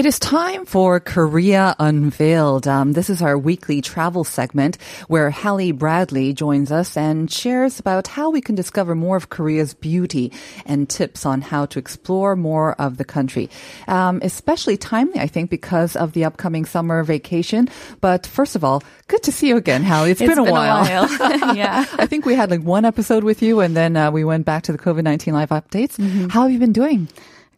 It 0.00 0.06
is 0.06 0.18
time 0.18 0.64
for 0.64 0.98
Korea 0.98 1.76
Unveiled. 1.78 2.66
Um, 2.66 2.94
this 2.94 3.10
is 3.10 3.20
our 3.20 3.36
weekly 3.36 3.82
travel 3.82 4.24
segment 4.24 4.78
where 5.08 5.28
Hallie 5.28 5.72
Bradley 5.72 6.32
joins 6.32 6.72
us 6.72 6.96
and 6.96 7.30
shares 7.30 7.78
about 7.78 8.06
how 8.06 8.30
we 8.30 8.40
can 8.40 8.54
discover 8.54 8.94
more 8.94 9.18
of 9.18 9.28
Korea's 9.28 9.74
beauty 9.74 10.32
and 10.64 10.88
tips 10.88 11.26
on 11.26 11.42
how 11.42 11.66
to 11.66 11.78
explore 11.78 12.34
more 12.34 12.72
of 12.80 12.96
the 12.96 13.04
country. 13.04 13.50
Um, 13.88 14.20
especially 14.22 14.78
timely, 14.78 15.20
I 15.20 15.26
think, 15.26 15.50
because 15.50 15.96
of 15.96 16.14
the 16.14 16.24
upcoming 16.24 16.64
summer 16.64 17.02
vacation. 17.02 17.68
But 18.00 18.26
first 18.26 18.56
of 18.56 18.64
all, 18.64 18.82
good 19.06 19.22
to 19.24 19.32
see 19.32 19.48
you 19.48 19.58
again, 19.58 19.84
Hallie. 19.84 20.12
It's 20.12 20.22
It's 20.22 20.30
been 20.30 20.38
a 20.38 20.44
been 20.44 20.48
a 20.48 20.52
while. 20.54 20.82
while. 20.82 21.54
Yeah. 21.54 21.84
I 21.98 22.06
think 22.06 22.24
we 22.24 22.34
had 22.34 22.50
like 22.50 22.62
one 22.62 22.86
episode 22.86 23.22
with 23.22 23.42
you 23.42 23.60
and 23.60 23.76
then 23.76 23.98
uh, 23.98 24.10
we 24.10 24.24
went 24.24 24.46
back 24.46 24.62
to 24.62 24.72
the 24.72 24.78
COVID-19 24.78 25.34
live 25.34 25.50
updates. 25.50 25.98
How 26.30 26.44
have 26.44 26.52
you 26.52 26.58
been 26.58 26.72
doing? 26.72 27.06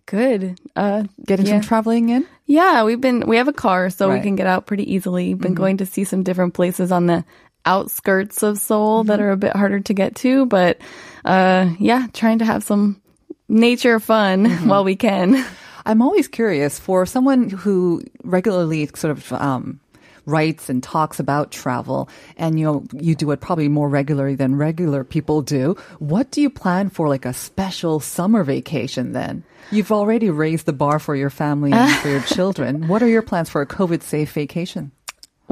Good. 0.07 0.59
Uh, 0.77 1.05
Getting 1.25 1.47
yeah. 1.47 1.53
some 1.61 1.61
traveling 1.63 2.09
in? 2.11 2.27
yeah, 2.47 2.85
we've 2.85 3.01
been 3.01 3.21
we 3.27 3.37
have 3.37 3.49
a 3.49 3.53
car, 3.53 3.89
so 3.91 4.09
Right. 4.09 4.17
we 4.19 4.23
can 4.23 4.37
get 4.37 4.47
out 4.47 4.67
pretty 4.67 4.93
easily. 4.93 5.35
Been 5.35 5.55
going 5.55 5.79
to 5.79 5.87
see 5.87 6.05
some 6.05 6.23
different 6.23 6.55
places 6.55 6.91
on 6.93 7.07
the 7.07 7.25
outskirts 7.65 8.43
of 8.43 8.59
Seoul 8.59 9.05
that 9.05 9.21
are 9.21 9.31
a 9.31 9.37
bit 9.37 9.55
harder 9.55 9.81
to 9.81 9.95
get 9.95 10.17
to, 10.17 10.47
but 10.47 10.79
uh, 11.25 11.71
yeah, 11.79 12.09
trying 12.13 12.39
to 12.41 12.45
have 12.45 12.63
some 12.65 13.01
nature 13.49 14.01
fun 14.01 14.51
while 14.69 14.85
we 14.85 14.97
can. 14.97 15.45
I'm 15.87 16.03
always 16.03 16.29
curious 16.29 16.79
for 16.79 17.07
someone 17.07 17.49
who 17.51 18.03
regularly 18.25 18.89
sort 18.95 19.13
of 19.13 19.33
um, 19.33 19.81
writes 20.27 20.69
and 20.69 20.83
talks 20.83 21.19
about 21.19 21.51
travel, 21.51 22.09
and 22.37 22.59
you 22.59 22.65
know 22.65 22.85
you 22.93 23.15
do 23.15 23.31
it 23.31 23.41
probably 23.41 23.69
more 23.69 23.89
regularly 23.89 24.35
than 24.35 24.57
regular 24.57 25.05
people 25.05 25.43
do. 25.43 25.77
What 25.99 26.31
do 26.31 26.41
you 26.41 26.51
plan 26.51 26.91
for, 26.91 27.09
like 27.09 27.25
a 27.25 27.33
special 27.33 28.01
summer 28.01 28.45
vacation? 28.45 29.13
Then 29.13 29.45
you've 29.71 29.93
already 29.93 30.31
raised 30.31 30.67
the 30.67 30.73
bar 30.73 30.99
for 30.99 31.17
your 31.17 31.31
family 31.31 31.73
and 31.73 31.95
for 32.01 32.09
your 32.09 32.21
children. 32.37 32.89
What 32.89 33.03
are 33.03 33.09
your 33.09 33.23
plans 33.23 33.51
for 33.51 33.61
a 33.61 33.67
COVID-safe 33.67 34.33
vacation? 34.33 34.93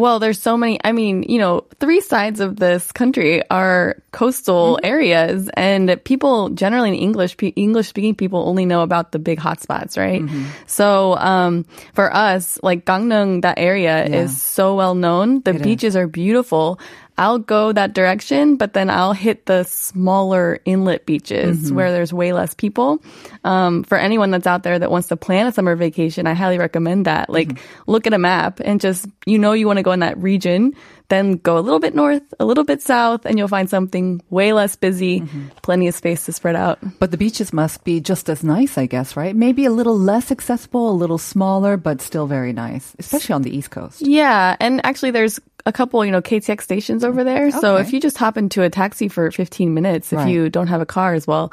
Well, 0.00 0.18
there's 0.18 0.40
so 0.40 0.56
many. 0.56 0.80
I 0.82 0.92
mean, 0.92 1.24
you 1.28 1.36
know, 1.38 1.68
three 1.78 2.00
sides 2.00 2.40
of 2.40 2.56
this 2.56 2.90
country 2.90 3.42
are 3.50 4.00
coastal 4.12 4.80
areas, 4.82 5.50
and 5.52 6.00
people 6.04 6.48
generally 6.56 6.88
in 6.88 6.94
English, 6.96 7.36
English 7.54 7.88
speaking 7.88 8.14
people 8.16 8.48
only 8.48 8.64
know 8.64 8.80
about 8.80 9.12
the 9.12 9.18
big 9.18 9.38
hotspots, 9.38 9.98
right? 10.00 10.24
So, 10.66 11.16
um, 11.20 11.66
for 11.92 12.08
us, 12.08 12.58
like 12.62 12.86
Gangneung, 12.88 13.42
that 13.42 13.58
area 13.60 14.08
Yeah. 14.08 14.24
is 14.24 14.40
so 14.40 14.74
well 14.74 14.94
known. 14.94 15.42
The 15.44 15.50
It 15.50 15.56
is. 15.56 15.62
beaches 15.62 15.96
are 15.96 16.08
beautiful. 16.08 16.80
I'll 17.20 17.38
go 17.38 17.70
that 17.70 17.92
direction, 17.92 18.56
but 18.56 18.72
then 18.72 18.88
I'll 18.88 19.12
hit 19.12 19.44
the 19.44 19.64
smaller 19.64 20.58
inlet 20.64 21.04
beaches 21.04 21.66
mm-hmm. 21.66 21.76
where 21.76 21.92
there's 21.92 22.14
way 22.14 22.32
less 22.32 22.54
people. 22.54 23.02
Um, 23.44 23.84
for 23.84 23.98
anyone 23.98 24.30
that's 24.30 24.46
out 24.46 24.62
there 24.62 24.78
that 24.78 24.90
wants 24.90 25.08
to 25.08 25.18
plan 25.18 25.46
a 25.46 25.52
summer 25.52 25.76
vacation, 25.76 26.26
I 26.26 26.32
highly 26.32 26.56
recommend 26.56 27.04
that. 27.04 27.28
Like, 27.28 27.48
mm-hmm. 27.48 27.90
look 27.92 28.06
at 28.06 28.14
a 28.14 28.18
map 28.18 28.60
and 28.64 28.80
just, 28.80 29.06
you 29.26 29.38
know, 29.38 29.52
you 29.52 29.66
want 29.66 29.76
to 29.76 29.82
go 29.82 29.92
in 29.92 30.00
that 30.00 30.16
region, 30.16 30.72
then 31.08 31.32
go 31.32 31.58
a 31.58 31.60
little 31.60 31.80
bit 31.80 31.94
north, 31.94 32.22
a 32.40 32.46
little 32.46 32.64
bit 32.64 32.80
south, 32.80 33.26
and 33.26 33.36
you'll 33.36 33.48
find 33.48 33.68
something 33.68 34.22
way 34.30 34.54
less 34.54 34.76
busy, 34.76 35.20
mm-hmm. 35.20 35.48
plenty 35.60 35.88
of 35.88 35.94
space 35.94 36.24
to 36.24 36.32
spread 36.32 36.56
out. 36.56 36.78
But 36.98 37.10
the 37.10 37.18
beaches 37.18 37.52
must 37.52 37.84
be 37.84 38.00
just 38.00 38.30
as 38.30 38.42
nice, 38.42 38.78
I 38.78 38.86
guess, 38.86 39.14
right? 39.16 39.36
Maybe 39.36 39.66
a 39.66 39.70
little 39.70 39.98
less 39.98 40.30
accessible, 40.30 40.88
a 40.88 40.96
little 40.96 41.18
smaller, 41.18 41.76
but 41.76 42.00
still 42.00 42.26
very 42.26 42.54
nice, 42.54 42.96
especially 42.98 43.34
on 43.34 43.42
the 43.42 43.54
East 43.54 43.70
Coast. 43.70 44.00
Yeah, 44.00 44.56
and 44.58 44.80
actually, 44.86 45.10
there's 45.10 45.38
a 45.66 45.72
couple, 45.72 46.04
you 46.04 46.10
know, 46.12 46.22
KTX 46.22 46.62
stations 46.62 47.04
over 47.04 47.24
there. 47.24 47.50
So 47.50 47.76
if 47.76 47.92
you 47.92 48.00
just 48.00 48.16
hop 48.18 48.36
into 48.36 48.62
a 48.62 48.70
taxi 48.70 49.08
for 49.08 49.30
15 49.30 49.74
minutes, 49.74 50.12
if 50.12 50.18
Right. 50.18 50.28
you 50.28 50.48
don't 50.50 50.68
have 50.68 50.80
a 50.80 50.86
car 50.86 51.14
as 51.14 51.26
well, 51.26 51.52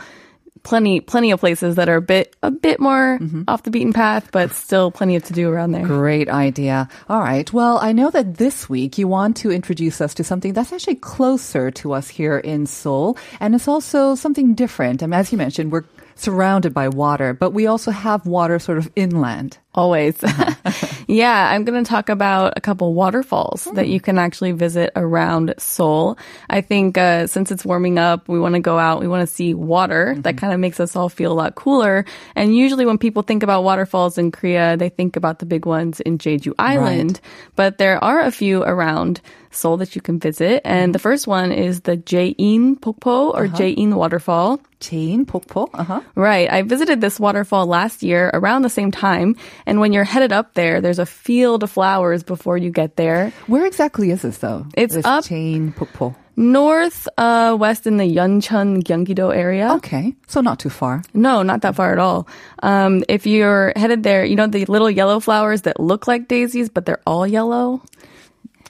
plenty, 0.63 0.99
plenty 0.99 1.31
of 1.31 1.39
places 1.39 1.75
that 1.75 1.87
are 1.87 1.95
a 1.97 2.01
bit, 2.01 2.35
a 2.43 2.51
bit 2.51 2.79
more 2.79 3.17
Mm-hmm. 3.21 3.43
off 3.47 3.63
the 3.63 3.71
beaten 3.71 3.93
path, 3.93 4.29
but 4.31 4.51
still 4.53 4.91
plenty 4.91 5.15
of 5.15 5.23
to 5.25 5.33
do 5.33 5.49
around 5.49 5.71
there. 5.71 5.85
Great 5.85 6.29
idea. 6.29 6.89
All 7.09 7.21
right. 7.21 7.51
Well, 7.53 7.77
I 7.81 7.91
know 7.93 8.09
that 8.09 8.35
this 8.37 8.67
week 8.69 8.97
you 8.97 9.07
want 9.07 9.37
to 9.37 9.51
introduce 9.51 10.01
us 10.01 10.13
to 10.15 10.23
something 10.23 10.53
that's 10.53 10.73
actually 10.73 10.95
closer 10.95 11.71
to 11.71 11.93
us 11.93 12.07
here 12.09 12.37
in 12.37 12.65
Seoul, 12.65 13.17
and 13.39 13.55
it's 13.55 13.67
also 13.67 14.15
something 14.15 14.55
different. 14.55 15.03
I 15.03 15.05
mean, 15.05 15.13
as 15.19 15.31
you 15.31 15.37
mentioned, 15.37 15.71
we're 15.71 15.85
surrounded 16.15 16.73
by 16.73 16.89
water, 16.89 17.33
but 17.33 17.51
we 17.51 17.67
also 17.67 17.91
have 17.91 18.25
water 18.25 18.57
sort 18.59 18.77
of 18.79 18.89
inland. 18.95 19.59
Always. 19.77 20.21
Uh-huh. 20.23 21.03
yeah, 21.07 21.51
I'm 21.51 21.63
going 21.63 21.83
to 21.83 21.87
talk 21.87 22.09
about 22.09 22.53
a 22.57 22.61
couple 22.61 22.95
waterfalls 22.95 23.65
that 23.75 23.85
hmm. 23.85 23.91
you 23.91 24.01
can 24.01 24.17
actually 24.17 24.51
visit 24.53 24.91
around 24.95 25.53
Seoul. 25.59 26.17
I 26.49 26.61
think 26.61 26.97
uh, 26.97 27.27
since 27.27 27.51
it's 27.51 27.63
warming 27.63 27.99
up, 27.99 28.27
we 28.27 28.39
want 28.39 28.55
to 28.55 28.59
go 28.59 28.79
out, 28.79 29.01
we 29.01 29.07
want 29.07 29.21
to 29.21 29.31
see 29.31 29.53
water. 29.53 30.15
That 30.17 30.31
mm-hmm. 30.31 30.39
kind 30.39 30.53
of 30.53 30.59
makes 30.59 30.79
us 30.79 30.95
all 30.95 31.09
feel 31.09 31.31
a 31.31 31.37
lot 31.37 31.53
cooler. 31.53 32.05
And 32.35 32.57
usually 32.57 32.87
when 32.87 32.97
people 32.97 33.21
think 33.21 33.43
about 33.43 33.63
waterfalls 33.63 34.17
in 34.17 34.31
Korea, 34.31 34.77
they 34.77 34.89
think 34.89 35.15
about 35.15 35.37
the 35.37 35.45
big 35.45 35.67
ones 35.67 35.99
in 35.99 36.17
Jeju 36.17 36.55
Island. 36.57 37.21
But 37.55 37.77
there 37.77 38.03
are 38.03 38.21
a 38.21 38.31
few 38.31 38.63
around 38.63 39.21
Seoul 39.51 39.77
that 39.77 39.95
you 39.95 40.01
can 40.01 40.19
visit. 40.19 40.63
And 40.65 40.85
mm-hmm. 40.85 40.91
the 40.93 40.99
first 40.99 41.27
one 41.27 41.51
is 41.51 41.81
the 41.81 41.97
Jaein 41.97 42.79
Pokpo 42.79 43.31
or 43.33 43.45
uh-huh. 43.45 43.57
Jaein 43.57 43.93
Waterfall. 43.93 44.59
Jaein, 44.79 45.25
pokpo. 45.25 45.69
Uh-huh. 45.73 46.01
Right. 46.15 46.51
I 46.51 46.61
visited 46.61 47.01
this 47.01 47.19
waterfall 47.19 47.65
last 47.65 48.03
year 48.03 48.29
around 48.33 48.61
the 48.61 48.69
same 48.69 48.91
time. 48.91 49.35
And 49.67 49.81
when 49.81 49.91
you're 49.91 50.05
headed 50.05 50.31
up 50.31 50.53
there, 50.55 50.79
there's 50.79 50.97
a 50.97 51.05
field 51.05 51.61
of 51.61 51.69
flowers 51.69 52.23
before 52.23 52.57
you 52.57 52.71
get 52.71 52.95
there. 52.95 53.33
Where 53.47 53.65
exactly 53.65 54.09
is 54.11 54.21
this 54.23 54.37
though? 54.39 54.65
It's 54.75 54.95
this 54.95 55.05
up- 55.05 55.25
Jaein, 55.25 55.73
pokpo. 55.75 56.15
North, 56.39 57.07
uh, 57.17 57.57
west 57.59 57.85
in 57.87 57.97
the 57.97 58.05
Yeoncheon, 58.05 58.83
Gyeonggi-do 58.83 59.33
area. 59.33 59.73
Okay. 59.73 60.15
So 60.27 60.39
not 60.39 60.59
too 60.59 60.69
far. 60.69 61.01
No, 61.13 61.41
not 61.43 61.61
that 61.63 61.75
far 61.75 61.91
at 61.91 61.97
all. 61.99 62.27
Um, 62.61 63.03
if 63.09 63.25
you're 63.25 63.73
headed 63.75 64.03
there, 64.03 64.23
you 64.23 64.35
know 64.35 64.45
the 64.47 64.63
little 64.65 64.89
yellow 64.89 65.19
flowers 65.19 65.63
that 65.63 65.79
look 65.79 66.07
like 66.07 66.27
daisies, 66.27 66.69
but 66.69 66.85
they're 66.85 67.01
all 67.07 67.25
yellow? 67.27 67.81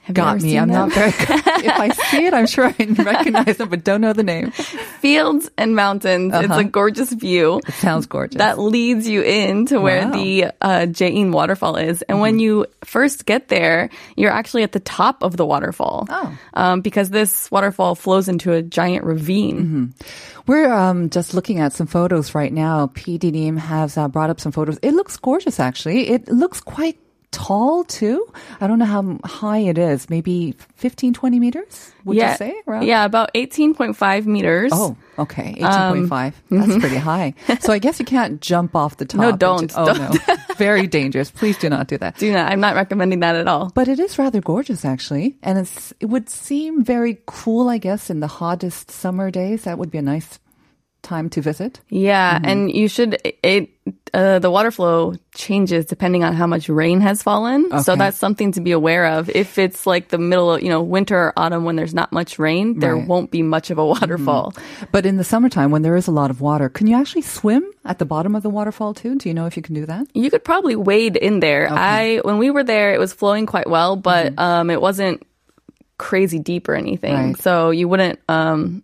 Have 0.08 0.14
Got 0.16 0.40
me. 0.42 0.58
I'm 0.58 0.68
them? 0.68 0.88
not 0.88 0.92
very 0.94 1.08
If 1.10 1.78
I 1.78 1.88
see 1.90 2.24
it, 2.24 2.32
I'm 2.32 2.46
sure 2.46 2.64
I 2.64 2.74
recognize 2.98 3.60
it, 3.60 3.68
but 3.68 3.84
don't 3.84 4.00
know 4.00 4.14
the 4.14 4.22
name. 4.22 4.50
Fields 4.52 5.50
and 5.58 5.76
mountains. 5.76 6.32
It's 6.34 6.50
Uh-huh. 6.50 6.60
a 6.60 6.64
gorgeous 6.64 7.12
view. 7.12 7.60
It 7.66 7.74
sounds 7.74 8.06
gorgeous. 8.06 8.38
that 8.38 8.58
leads 8.58 9.06
you 9.06 9.22
in 9.22 9.66
to 9.66 9.80
where 9.80 10.06
Wow. 10.06 10.12
the 10.12 10.44
uh, 10.62 10.86
Jaein 10.88 11.30
waterfall 11.30 11.76
is. 11.76 12.00
And 12.02 12.20
when 12.20 12.38
you 12.38 12.66
first 12.84 13.26
get 13.26 13.48
there, 13.48 13.90
you're 14.16 14.30
actually 14.32 14.62
at 14.62 14.72
the 14.72 14.80
top 14.80 15.22
of 15.22 15.36
the 15.36 15.44
waterfall. 15.44 16.06
Oh. 16.08 16.38
Um, 16.54 16.80
because 16.80 17.10
this 17.10 17.50
waterfall 17.50 17.94
flows 17.94 18.28
into 18.28 18.52
a 18.52 18.62
giant 18.62 19.04
ravine. 19.04 19.92
We're 20.46 20.72
um, 20.72 21.10
just 21.10 21.34
looking 21.34 21.58
at 21.60 21.74
some 21.74 21.86
photos 21.86 22.34
right 22.34 22.52
now. 22.52 22.86
PD 22.86 23.30
Neem 23.30 23.58
has 23.58 23.98
uh, 23.98 24.08
brought 24.08 24.30
up 24.30 24.40
some 24.40 24.52
photos. 24.52 24.78
It 24.80 24.92
looks 24.92 25.18
gorgeous, 25.18 25.60
actually. 25.60 26.08
It 26.08 26.28
looks 26.28 26.60
quite 26.62 26.98
tall, 27.30 27.84
too. 27.84 28.26
I 28.60 28.66
don't 28.66 28.78
know 28.78 28.84
how 28.84 29.18
high 29.24 29.58
it 29.58 29.78
is. 29.78 30.08
Maybe 30.10 30.54
15, 30.76 31.12
20 31.14 31.38
meters, 31.40 31.92
would 32.04 32.16
yeah, 32.16 32.32
you 32.32 32.36
say? 32.36 32.54
around? 32.66 32.84
Yeah, 32.86 33.04
about 33.04 33.32
18.5 33.34 34.26
meters. 34.26 34.72
Oh, 34.74 34.96
okay. 35.18 35.54
18.5. 35.58 36.32
That's 36.50 36.78
pretty 36.78 36.96
high. 36.96 37.34
So 37.60 37.72
I 37.72 37.78
guess 37.78 37.98
you 37.98 38.04
can't 38.06 38.40
jump 38.40 38.74
off 38.74 38.96
the 38.96 39.04
top. 39.04 39.20
Um, 39.20 39.30
No, 39.30 39.36
don't. 39.36 39.70
ju- 39.70 39.76
Oh, 39.78 39.86
Don't. 39.94 40.28
no. 40.28 40.36
Very 40.56 40.86
dangerous. 40.86 41.30
Please 41.30 41.56
do 41.58 41.68
not 41.68 41.86
do 41.88 41.98
that. 41.98 42.16
Do 42.18 42.32
not, 42.32 42.50
I'm 42.50 42.60
not 42.60 42.74
recommending 42.74 43.20
that 43.20 43.36
at 43.36 43.46
all. 43.46 43.70
But 43.74 43.88
it 43.88 44.00
is 44.00 44.18
rather 44.18 44.40
gorgeous, 44.40 44.84
actually. 44.84 45.36
And 45.42 45.58
it's, 45.58 45.92
it 46.00 46.06
would 46.06 46.28
seem 46.28 46.82
very 46.82 47.18
cool, 47.26 47.68
I 47.68 47.78
guess, 47.78 48.10
in 48.10 48.20
the 48.20 48.26
hottest 48.26 48.90
summer 48.90 49.30
days. 49.30 49.64
That 49.64 49.78
would 49.78 49.90
be 49.90 49.98
a 49.98 50.02
nice 50.02 50.40
time 51.02 51.30
to 51.30 51.40
visit. 51.40 51.80
Yeah, 51.88 52.36
Mm-hmm. 52.38 52.44
and 52.46 52.72
you 52.72 52.88
should 52.88 53.16
it 53.42 53.70
uh, 54.14 54.38
the 54.38 54.50
water 54.50 54.70
flow 54.70 55.14
changes 55.34 55.86
depending 55.86 56.24
on 56.24 56.34
how 56.34 56.46
much 56.46 56.68
rain 56.68 57.00
has 57.00 57.22
fallen. 57.22 57.82
So 57.82 57.96
that's 57.96 58.16
something 58.18 58.52
to 58.52 58.60
be 58.60 58.72
aware 58.72 59.06
of. 59.06 59.28
If 59.30 59.58
it's 59.58 59.86
like 59.86 60.08
the 60.08 60.18
middle 60.18 60.54
of, 60.54 60.62
you 60.62 60.68
know, 60.68 60.82
winter 60.82 61.16
or 61.16 61.32
autumn 61.36 61.64
when 61.64 61.76
there's 61.76 61.94
not 61.94 62.12
much 62.12 62.38
rain, 62.38 62.78
there 62.78 62.94
Right. 62.94 63.00
Mm-hmm. 63.00 63.08
won't 63.08 63.30
be 63.30 63.42
much 63.42 63.70
of 63.70 63.78
a 63.78 63.84
waterfall. 63.86 64.54
But 64.92 65.06
in 65.06 65.16
the 65.16 65.24
summertime, 65.24 65.70
when 65.70 65.82
there 65.82 65.96
is 65.96 66.06
a 66.08 66.12
lot 66.12 66.30
of 66.30 66.40
water, 66.40 66.68
can 66.68 66.86
you 66.86 66.96
actually 66.96 67.22
swim 67.22 67.64
at 67.84 67.98
the 67.98 68.04
bottom 68.06 68.34
of 68.34 68.42
the 68.42 68.50
waterfall 68.50 68.94
too? 68.94 69.16
Do 69.16 69.28
you 69.28 69.34
know 69.34 69.46
if 69.46 69.56
you 69.56 69.62
can 69.62 69.74
do 69.74 69.86
that? 69.86 70.06
You 70.14 70.30
could 70.30 70.44
probably 70.44 70.76
wade 70.76 71.16
in 71.16 71.40
there. 71.40 71.68
I 71.70 72.20
when 72.24 72.38
we 72.38 72.50
were 72.50 72.64
there, 72.64 72.92
it 72.94 72.98
was 72.98 73.12
flowing 73.12 73.46
quite 73.46 73.68
well, 73.68 73.96
but 73.96 74.38
um, 74.38 74.70
it 74.70 74.80
wasn't 74.80 75.22
crazy 75.98 76.38
deep 76.38 76.68
or 76.68 76.74
anything. 76.74 77.14
Mm-hmm. 77.14 77.26
Right. 77.32 77.40
So 77.42 77.70
you 77.70 77.88
wouldn't. 77.88 78.18
Um, 78.28 78.82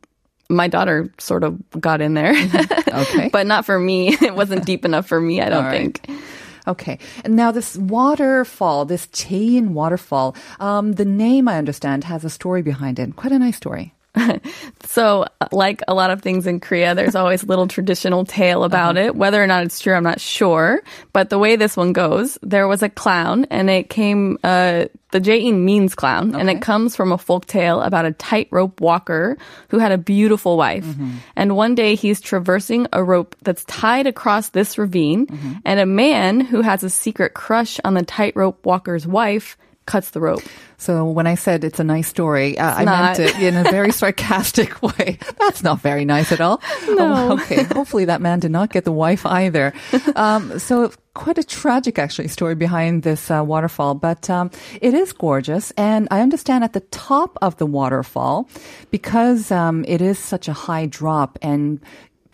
my 0.55 0.69
daughter 0.69 1.13
sort 1.19 1.45
of 1.45 1.59
got 1.81 2.01
in 2.01 2.15
there, 2.15 2.35
Okay. 2.89 3.29
but 3.33 3.47
not 3.47 3.65
for 3.65 3.79
me. 3.79 4.17
It 4.25 4.35
wasn't 4.35 4.65
deep 4.65 4.85
enough 4.85 5.07
for 5.07 5.21
me. 5.21 5.41
I 5.41 5.49
don't 5.51 5.65
right. 5.65 5.99
think. 5.99 6.21
Okay. 6.67 6.99
And 7.25 7.37
now 7.37 7.51
this 7.53 7.77
waterfall, 7.77 8.85
this 8.87 9.07
Jaein 9.09 9.69
waterfall, 9.71 10.35
um, 10.61 10.93
the 10.93 11.05
name 11.05 11.47
I 11.47 11.59
understand 11.59 12.05
has 12.05 12.25
a 12.25 12.31
story 12.31 12.63
behind 12.63 12.99
it. 12.99 13.17
Quite 13.17 13.33
a 13.33 13.39
nice 13.39 13.57
story. 13.57 13.93
So, 14.87 15.25
uh, 15.41 15.49
like 15.51 15.83
a 15.89 15.95
lot 15.95 16.11
of 16.13 16.23
things 16.23 16.47
in 16.47 16.61
Korea, 16.61 16.95
there's 16.95 17.17
always 17.17 17.43
a 17.43 17.47
little 17.47 17.67
traditional 17.67 18.25
tale 18.25 18.63
about 18.63 18.97
Uh-huh. 18.97 19.07
it. 19.09 19.17
Whether 19.17 19.43
or 19.43 19.47
not 19.49 19.65
it's 19.65 19.81
true, 19.81 19.93
I'm 19.95 20.05
not 20.05 20.21
sure. 20.21 20.83
But 21.13 21.31
the 21.31 21.39
way 21.39 21.57
this 21.57 21.77
one 21.77 21.93
goes, 21.93 22.39
there 22.43 22.69
was 22.69 22.83
a 22.83 22.89
clown, 22.89 23.47
and 23.51 23.69
it 23.71 23.91
came. 23.91 24.39
Uh, 24.45 24.85
the 25.11 25.21
Jaein 25.21 25.61
means 25.65 25.95
clown, 25.95 26.35
and 26.35 26.51
it 26.51 26.61
comes 26.61 26.95
from 26.95 27.11
a 27.13 27.19
folk 27.19 27.47
tale 27.47 27.81
about 27.81 28.05
a 28.05 28.13
tightrope 28.13 28.81
walker 28.81 29.37
who 29.69 29.79
had 29.79 29.91
a 29.93 29.99
beautiful 29.99 30.57
wife. 30.57 30.85
Mm-hmm. 30.85 31.11
And 31.35 31.57
one 31.57 31.75
day 31.75 31.95
he's 31.95 32.21
traversing 32.21 32.87
a 32.93 33.03
rope 33.03 33.35
that's 33.43 33.65
tied 33.65 34.07
across 34.07 34.51
this 34.51 34.77
ravine, 34.79 35.27
Mm-hmm. 35.27 35.53
and 35.65 35.81
a 35.81 35.87
man 35.87 36.41
who 36.41 36.61
has 36.63 36.85
a 36.85 36.91
secret 36.91 37.35
crush 37.35 37.81
on 37.85 37.95
the 37.95 38.03
tightrope 38.05 38.65
walker's 38.67 39.07
wife 39.07 39.57
cuts 39.87 40.11
the 40.11 40.21
rope. 40.21 40.43
So 40.77 41.05
when 41.05 41.27
I 41.27 41.35
said 41.35 41.65
it's 41.65 41.81
a 41.81 41.85
nice 41.85 42.09
story, 42.09 42.59
uh, 42.59 42.75
I 42.75 42.85
meant 42.85 43.19
it 43.19 43.39
in 43.39 43.57
a 43.57 43.65
very 43.71 43.93
sarcastic 44.03 44.83
way. 44.83 45.19
That's 45.39 45.63
not 45.63 45.81
very 45.81 46.05
nice 46.05 46.33
at 46.33 46.41
all. 46.41 46.61
No. 46.89 46.97
Oh, 46.99 47.33
okay. 47.35 47.63
Hopefully 47.65 48.05
that 48.07 48.21
man 48.21 48.41
did 48.41 48.51
not 48.51 48.71
get 48.71 48.85
the 48.85 48.93
wife 48.93 49.25
either. 49.27 49.73
Um, 50.17 50.59
so 50.61 50.93
quite 51.15 51.39
a 51.39 51.45
tragic 51.45 51.99
actually 51.99 52.29
story 52.29 52.55
behind 52.55 53.03
this 53.03 53.31
uh, 53.31 53.43
waterfall, 53.45 53.95
but 53.95 54.31
um, 54.31 54.51
it 54.81 54.95
is 54.95 55.13
gorgeous. 55.13 55.73
And 55.73 56.07
I 56.11 56.21
understand 56.21 56.63
at 56.63 56.73
the 56.73 56.81
top 56.81 57.37
of 57.43 57.57
the 57.57 57.67
waterfall, 57.67 58.49
because 58.91 59.51
um, 59.51 59.85
it 59.89 60.01
is 60.01 60.19
such 60.19 60.47
a 60.47 60.53
high 60.53 60.87
drop 60.87 61.39
and 61.43 61.81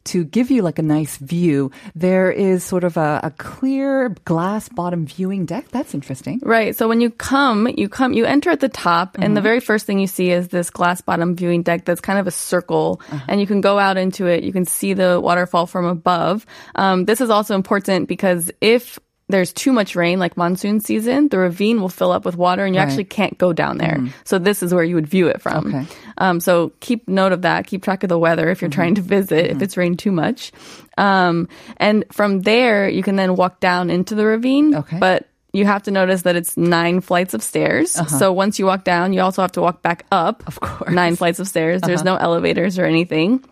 to 0.04 0.24
give 0.24 0.50
you 0.50 0.62
like 0.62 0.78
a 0.78 0.82
nice 0.82 1.16
view, 1.18 1.70
there 1.94 2.30
is 2.30 2.64
sort 2.64 2.84
of 2.84 2.96
a, 2.96 3.20
a 3.22 3.30
clear 3.30 4.10
glass 4.24 4.68
bottom 4.68 5.06
viewing 5.06 5.46
deck. 5.46 5.68
That's 5.68 5.94
interesting. 5.94 6.40
Right. 6.42 6.76
So 6.76 6.88
when 6.88 7.00
you 7.00 7.10
come, 7.10 7.68
you 7.68 7.88
come, 7.88 8.12
you 8.12 8.24
enter 8.24 8.50
at 8.50 8.60
the 8.60 8.68
top, 8.68 9.16
and 9.18 9.36
the 9.36 9.40
very 9.40 9.60
first 9.60 9.86
thing 9.86 9.98
you 9.98 10.06
see 10.06 10.30
is 10.30 10.48
this 10.48 10.70
glass 10.70 11.00
bottom 11.00 11.36
viewing 11.36 11.62
deck 11.62 11.84
that's 11.84 12.00
kind 12.00 12.18
of 12.18 12.26
a 12.26 12.30
circle, 12.30 13.00
and 13.28 13.40
you 13.40 13.46
can 13.46 13.60
go 13.60 13.78
out 13.78 13.96
into 13.96 14.26
it. 14.26 14.44
You 14.44 14.52
can 14.52 14.64
see 14.64 14.94
the 14.94 15.20
waterfall 15.20 15.66
from 15.66 15.84
above. 15.84 16.46
Um, 16.74 17.04
this 17.04 17.20
is 17.20 17.30
also 17.30 17.54
important 17.54 18.08
because 18.08 18.50
if 18.60 18.98
there's 19.30 19.52
too 19.52 19.72
much 19.72 19.96
rain, 19.96 20.18
like 20.18 20.36
monsoon 20.36 20.80
season, 20.80 21.28
the 21.28 21.38
ravine 21.38 21.80
will 21.80 21.88
fill 21.88 22.12
up 22.12 22.24
with 22.24 22.36
water, 22.36 22.64
and 22.64 22.74
you 22.74 22.80
Right. 22.80 22.86
actually 22.86 23.04
can't 23.04 23.38
go 23.38 23.52
down 23.52 23.78
there. 23.78 23.96
Mm. 23.98 24.12
So 24.24 24.38
this 24.38 24.62
is 24.62 24.74
where 24.74 24.84
you 24.84 24.94
would 24.94 25.06
view 25.06 25.28
it 25.28 25.40
from. 25.40 25.66
Okay. 25.68 25.86
Um, 26.18 26.40
so 26.40 26.72
keep 26.80 27.08
note 27.08 27.32
of 27.32 27.42
that. 27.42 27.66
Keep 27.66 27.82
track 27.82 28.02
of 28.02 28.08
the 28.08 28.18
weather 28.18 28.50
if 28.50 28.60
you're 28.60 28.70
mm-hmm. 28.70 28.80
trying 28.80 28.94
to 28.96 29.02
visit, 29.02 29.46
if 29.46 29.52
mm-hmm. 29.52 29.62
it's 29.62 29.76
rained 29.76 29.98
too 29.98 30.12
much. 30.12 30.52
Um, 30.98 31.48
and 31.78 32.04
from 32.12 32.42
there, 32.42 32.88
you 32.88 33.02
can 33.02 33.16
then 33.16 33.36
walk 33.36 33.60
down 33.60 33.90
into 33.90 34.14
the 34.14 34.26
ravine. 34.26 34.74
Okay. 34.74 34.98
But 34.98 35.26
you 35.52 35.66
have 35.66 35.82
to 35.84 35.90
notice 35.90 36.22
that 36.22 36.36
it's 36.36 36.56
nine 36.56 37.00
flights 37.00 37.34
of 37.34 37.42
stairs. 37.42 37.96
Uh-huh. 37.96 38.18
So 38.18 38.32
once 38.32 38.58
you 38.58 38.66
walk 38.66 38.84
down, 38.84 39.12
you 39.12 39.20
also 39.20 39.42
have 39.42 39.52
to 39.52 39.60
walk 39.60 39.82
back 39.82 40.06
up. 40.12 40.46
Of 40.46 40.60
course. 40.60 40.92
Nine 40.92 41.16
flights 41.16 41.40
of 41.40 41.48
stairs. 41.48 41.80
There's 41.80 42.02
uh-huh. 42.02 42.16
no 42.16 42.16
elevators 42.16 42.78
or 42.78 42.84
anything. 42.84 43.44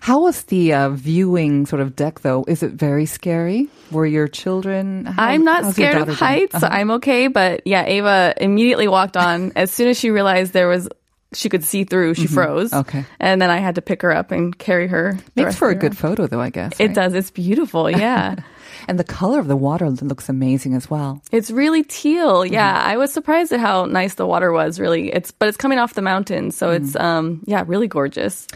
How 0.00 0.20
was 0.20 0.44
the 0.44 0.72
uh, 0.72 0.90
viewing 0.90 1.66
sort 1.66 1.80
of 1.82 1.94
deck 1.96 2.20
though? 2.20 2.44
Is 2.48 2.62
it 2.62 2.72
very 2.72 3.06
scary? 3.06 3.68
Were 3.90 4.06
your 4.06 4.28
children? 4.28 5.06
how- 5.06 5.24
I'm 5.24 5.44
not 5.44 5.72
scared 5.74 5.96
of 6.08 6.08
heights. 6.08 6.62
I'm 6.62 6.90
okay. 6.92 7.28
But 7.28 7.62
yeah, 7.66 7.84
Ava 7.84 8.34
immediately 8.40 8.88
walked 8.88 9.16
on. 9.16 9.52
As 9.56 9.70
soon 9.70 9.88
as 9.88 9.98
she 9.98 10.10
realized 10.10 10.52
there 10.52 10.68
was, 10.68 10.88
she 11.34 11.48
could 11.48 11.64
see 11.64 11.84
through, 11.84 12.14
she 12.14 12.26
froze. 12.26 12.70
Mm-hmm. 12.70 12.80
Okay. 12.80 13.04
And 13.20 13.40
then 13.42 13.50
I 13.50 13.58
had 13.58 13.74
to 13.74 13.82
pick 13.82 14.02
her 14.02 14.12
up 14.14 14.30
and 14.30 14.56
carry 14.58 14.86
her. 14.88 15.18
Makes 15.36 15.56
for 15.56 15.68
a 15.70 15.74
good 15.74 15.96
photo 15.96 16.26
though, 16.26 16.40
I 16.40 16.50
guess. 16.50 16.78
It 16.80 16.86
right? 16.86 16.94
does. 16.94 17.14
It's 17.14 17.30
beautiful. 17.30 17.90
Yeah. 17.98 18.36
And 18.86 18.98
the 18.98 19.04
color 19.04 19.38
of 19.40 19.48
the 19.48 19.56
water 19.56 19.90
looks 19.90 20.28
amazing 20.30 20.72
as 20.74 20.88
well. 20.88 21.20
It's 21.32 21.50
really 21.50 21.82
teal. 21.82 22.42
Mm-hmm. 22.44 22.54
Yeah, 22.54 22.80
I 22.82 22.96
was 22.96 23.12
surprised 23.12 23.52
at 23.52 23.60
how 23.60 23.84
nice 23.84 24.14
the 24.14 24.26
water 24.26 24.52
was. 24.52 24.78
Really, 24.80 25.12
it's 25.12 25.30
but 25.32 25.48
it's 25.48 25.58
coming 25.58 25.78
off 25.78 25.92
the 25.94 26.00
mountain, 26.02 26.50
so 26.52 26.70
it's 26.70 26.92
Mm. 26.92 27.00
um 27.02 27.40
yeah, 27.44 27.64
really 27.66 27.88
gorgeous. 27.88 28.46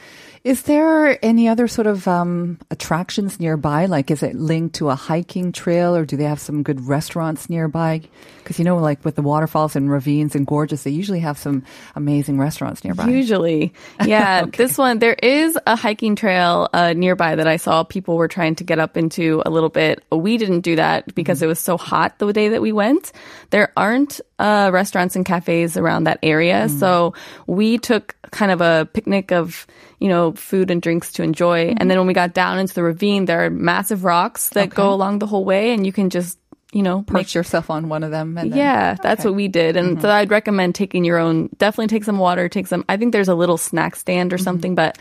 Is 0.45 0.63
there 0.63 1.25
any 1.25 1.47
other 1.47 1.69
sort 1.69 1.87
of 1.87 2.09
um, 2.09 2.59
attractions 2.69 3.39
nearby? 3.39 3.87
Like, 3.87 4.11
is 4.11 4.25
it 4.25 4.35
linked 4.35 4.75
to 4.77 4.91
a 4.91 4.97
hiking 4.97 5.53
trail, 5.53 5.95
or 5.95 6.05
do 6.05 6.17
they 6.17 6.25
have 6.25 6.41
some 6.41 6.65
good 6.65 6.89
restaurants 6.89 7.49
nearby? 7.49 8.01
Because 8.39 8.59
you 8.59 8.65
know, 8.65 8.77
like 8.79 9.05
with 9.05 9.15
the 9.15 9.23
waterfalls 9.23 9.77
and 9.77 9.89
ravines 9.89 10.35
and 10.35 10.45
gorges, 10.45 10.83
they 10.83 10.91
usually 10.91 11.21
have 11.21 11.39
some 11.39 11.63
amazing 11.95 12.39
restaurants 12.39 12.83
nearby. 12.83 13.09
Usually, 13.09 13.73
yeah. 14.05 14.45
This 14.57 14.77
one, 14.77 14.99
there 14.99 15.15
is 15.15 15.57
a 15.65 15.77
hiking 15.77 16.17
trail 16.17 16.69
uh, 16.73 16.93
nearby 16.93 17.37
that 17.37 17.47
I 17.47 17.57
saw 17.57 17.85
people 17.85 18.17
were 18.17 18.27
trying 18.27 18.57
to 18.57 18.65
get 18.65 18.81
up 18.81 18.97
into 18.97 19.43
a 19.47 19.51
little 19.51 19.69
bit. 19.71 20.03
We 20.11 20.39
didn't 20.39 20.63
do 20.63 20.75
that 20.75 21.15
because 21.15 21.39
Mm-hmm. 21.39 21.45
it 21.45 21.49
was 21.49 21.61
so 21.61 21.79
hot 21.79 22.19
the 22.19 22.33
day 22.33 22.49
that 22.49 22.61
we 22.61 22.73
went. 22.73 23.13
There 23.51 23.73
aren't 23.77 24.21
uh, 24.41 24.71
restaurants 24.73 25.15
and 25.15 25.25
cafes 25.25 25.77
around 25.77 26.05
that 26.05 26.19
area, 26.25 26.67
Mm. 26.67 26.79
so 26.81 27.15
we 27.47 27.79
took 27.79 28.17
kind 28.33 28.51
of 28.51 28.61
a 28.61 28.89
picnic 28.93 29.31
of 29.31 29.67
you 30.03 30.09
know 30.09 30.33
food 30.33 30.71
and 30.71 30.83
drinks 30.83 31.13
to 31.13 31.23
enjoy. 31.23 31.67
Mm-hmm. 31.67 31.77
And 31.79 31.91
then 31.91 31.99
when 31.99 32.09
we 32.09 32.15
got 32.15 32.35
down 32.35 32.59
into 32.59 32.75
the 32.75 32.83
ravine, 32.83 33.25
there 33.27 33.45
are 33.45 33.51
massive 33.51 34.03
rocks 34.03 34.49
that 34.51 34.71
go 34.71 34.93
along 34.93 35.21
the 35.21 35.27
whole 35.27 35.45
way, 35.45 35.73
and 35.73 35.87
you 35.87 35.93
can 35.93 36.11
just 36.11 36.39
you 36.73 36.83
know 36.83 37.03
Perch 37.03 37.35
yourself 37.35 37.71
on 37.71 37.89
one 37.89 38.03
of 38.03 38.11
them. 38.11 38.37
And 38.37 38.51
then, 38.51 38.59
yeah, 38.59 38.95
that's 39.01 39.25
what 39.25 39.35
we 39.35 39.47
did. 39.47 39.77
And 39.77 40.03
so 40.03 40.11
I'd 40.11 40.31
recommend 40.31 40.75
taking 40.75 41.05
your 41.05 41.19
own, 41.19 41.51
definitely 41.57 41.87
take 41.87 42.05
some 42.05 42.19
water, 42.19 42.49
take 42.49 42.67
some, 42.67 42.85
I 42.89 42.97
think 42.97 43.13
there's 43.13 43.29
a 43.29 43.35
little 43.35 43.59
snack 43.59 43.95
stand 43.95 44.33
or 44.33 44.39
something, 44.39 44.75
but 44.75 44.99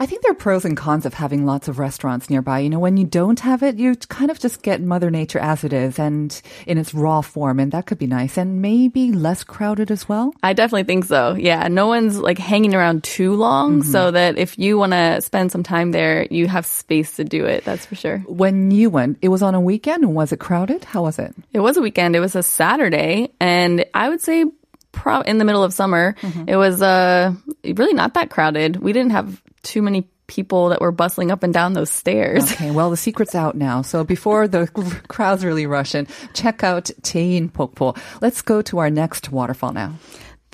I 0.00 0.06
think 0.06 0.22
there 0.22 0.32
are 0.32 0.34
pros 0.34 0.64
and 0.64 0.76
cons 0.76 1.06
of 1.06 1.14
having 1.14 1.46
lots 1.46 1.68
of 1.68 1.78
restaurants 1.78 2.28
nearby. 2.28 2.58
You 2.60 2.70
know, 2.70 2.78
when 2.78 2.96
you 2.96 3.04
don't 3.06 3.40
have 3.40 3.62
it, 3.62 3.76
you 3.76 3.94
kind 3.96 4.30
of 4.30 4.38
just 4.38 4.62
get 4.62 4.80
Mother 4.82 5.10
Nature 5.10 5.38
as 5.38 5.64
it 5.64 5.72
is 5.72 5.98
and 5.98 6.40
in 6.66 6.78
its 6.78 6.94
raw 6.94 7.20
form, 7.20 7.60
and 7.60 7.72
that 7.72 7.86
could 7.86 7.98
be 7.98 8.06
nice 8.06 8.36
and 8.36 8.60
maybe 8.60 9.12
less 9.12 9.44
crowded 9.44 9.90
as 9.90 10.08
well. 10.08 10.34
I 10.42 10.52
definitely 10.52 10.84
think 10.84 11.04
so. 11.04 11.34
Yeah. 11.34 11.68
No 11.68 11.86
one's 11.86 12.18
like 12.18 12.38
hanging 12.38 12.74
around 12.74 13.04
too 13.04 13.34
long 13.34 13.82
so 13.82 14.10
that 14.10 14.38
if 14.38 14.58
you 14.58 14.78
want 14.78 14.92
to 14.92 15.20
spend 15.20 15.52
some 15.52 15.62
time 15.62 15.92
there, 15.92 16.26
you 16.30 16.46
have 16.48 16.66
space 16.66 17.16
to 17.16 17.24
do 17.24 17.44
it. 17.44 17.64
That's 17.64 17.86
for 17.86 17.94
sure. 17.94 18.18
When 18.26 18.70
you 18.70 18.90
went, 18.90 19.18
it 19.22 19.28
was 19.28 19.42
on 19.42 19.54
a 19.54 19.60
weekend. 19.60 20.14
Was 20.14 20.32
it 20.32 20.38
crowded? 20.40 20.84
How 20.84 21.02
was 21.02 21.18
it? 21.18 21.34
It 21.52 21.60
was 21.60 21.76
a 21.76 21.82
weekend. 21.82 22.16
It 22.16 22.20
was 22.20 22.34
a 22.36 22.42
Saturday 22.42 23.30
and 23.40 23.84
I 23.94 24.08
would 24.08 24.20
say 24.20 24.44
pro- 24.92 25.20
in 25.22 25.38
the 25.38 25.44
middle 25.44 25.62
of 25.62 25.72
summer, 25.72 26.14
it 26.46 26.56
was, 26.56 26.80
uh, 26.82 27.32
really 27.64 27.94
not 27.94 28.14
that 28.14 28.30
crowded. 28.30 28.76
We 28.76 28.92
didn't 28.92 29.12
have 29.12 29.40
too 29.64 29.82
many 29.82 30.08
people 30.26 30.70
that 30.70 30.80
were 30.80 30.92
bustling 30.92 31.30
up 31.30 31.42
and 31.42 31.52
down 31.52 31.72
those 31.74 31.90
stairs. 31.90 32.50
Okay, 32.52 32.70
well, 32.70 32.90
the 32.90 32.96
secret's 32.96 33.34
out 33.34 33.54
now. 33.54 33.82
So 33.82 34.04
before 34.04 34.48
the 34.48 34.66
crowds 35.08 35.44
really 35.44 35.66
rush 35.66 35.94
in, 35.94 36.06
check 36.32 36.64
out 36.64 36.84
Jaein 37.02 37.50
Pokpo. 37.50 37.96
Let's 38.20 38.42
go 38.42 38.62
to 38.62 38.78
our 38.78 38.90
next 38.90 39.30
waterfall 39.30 39.72
now. 39.72 39.94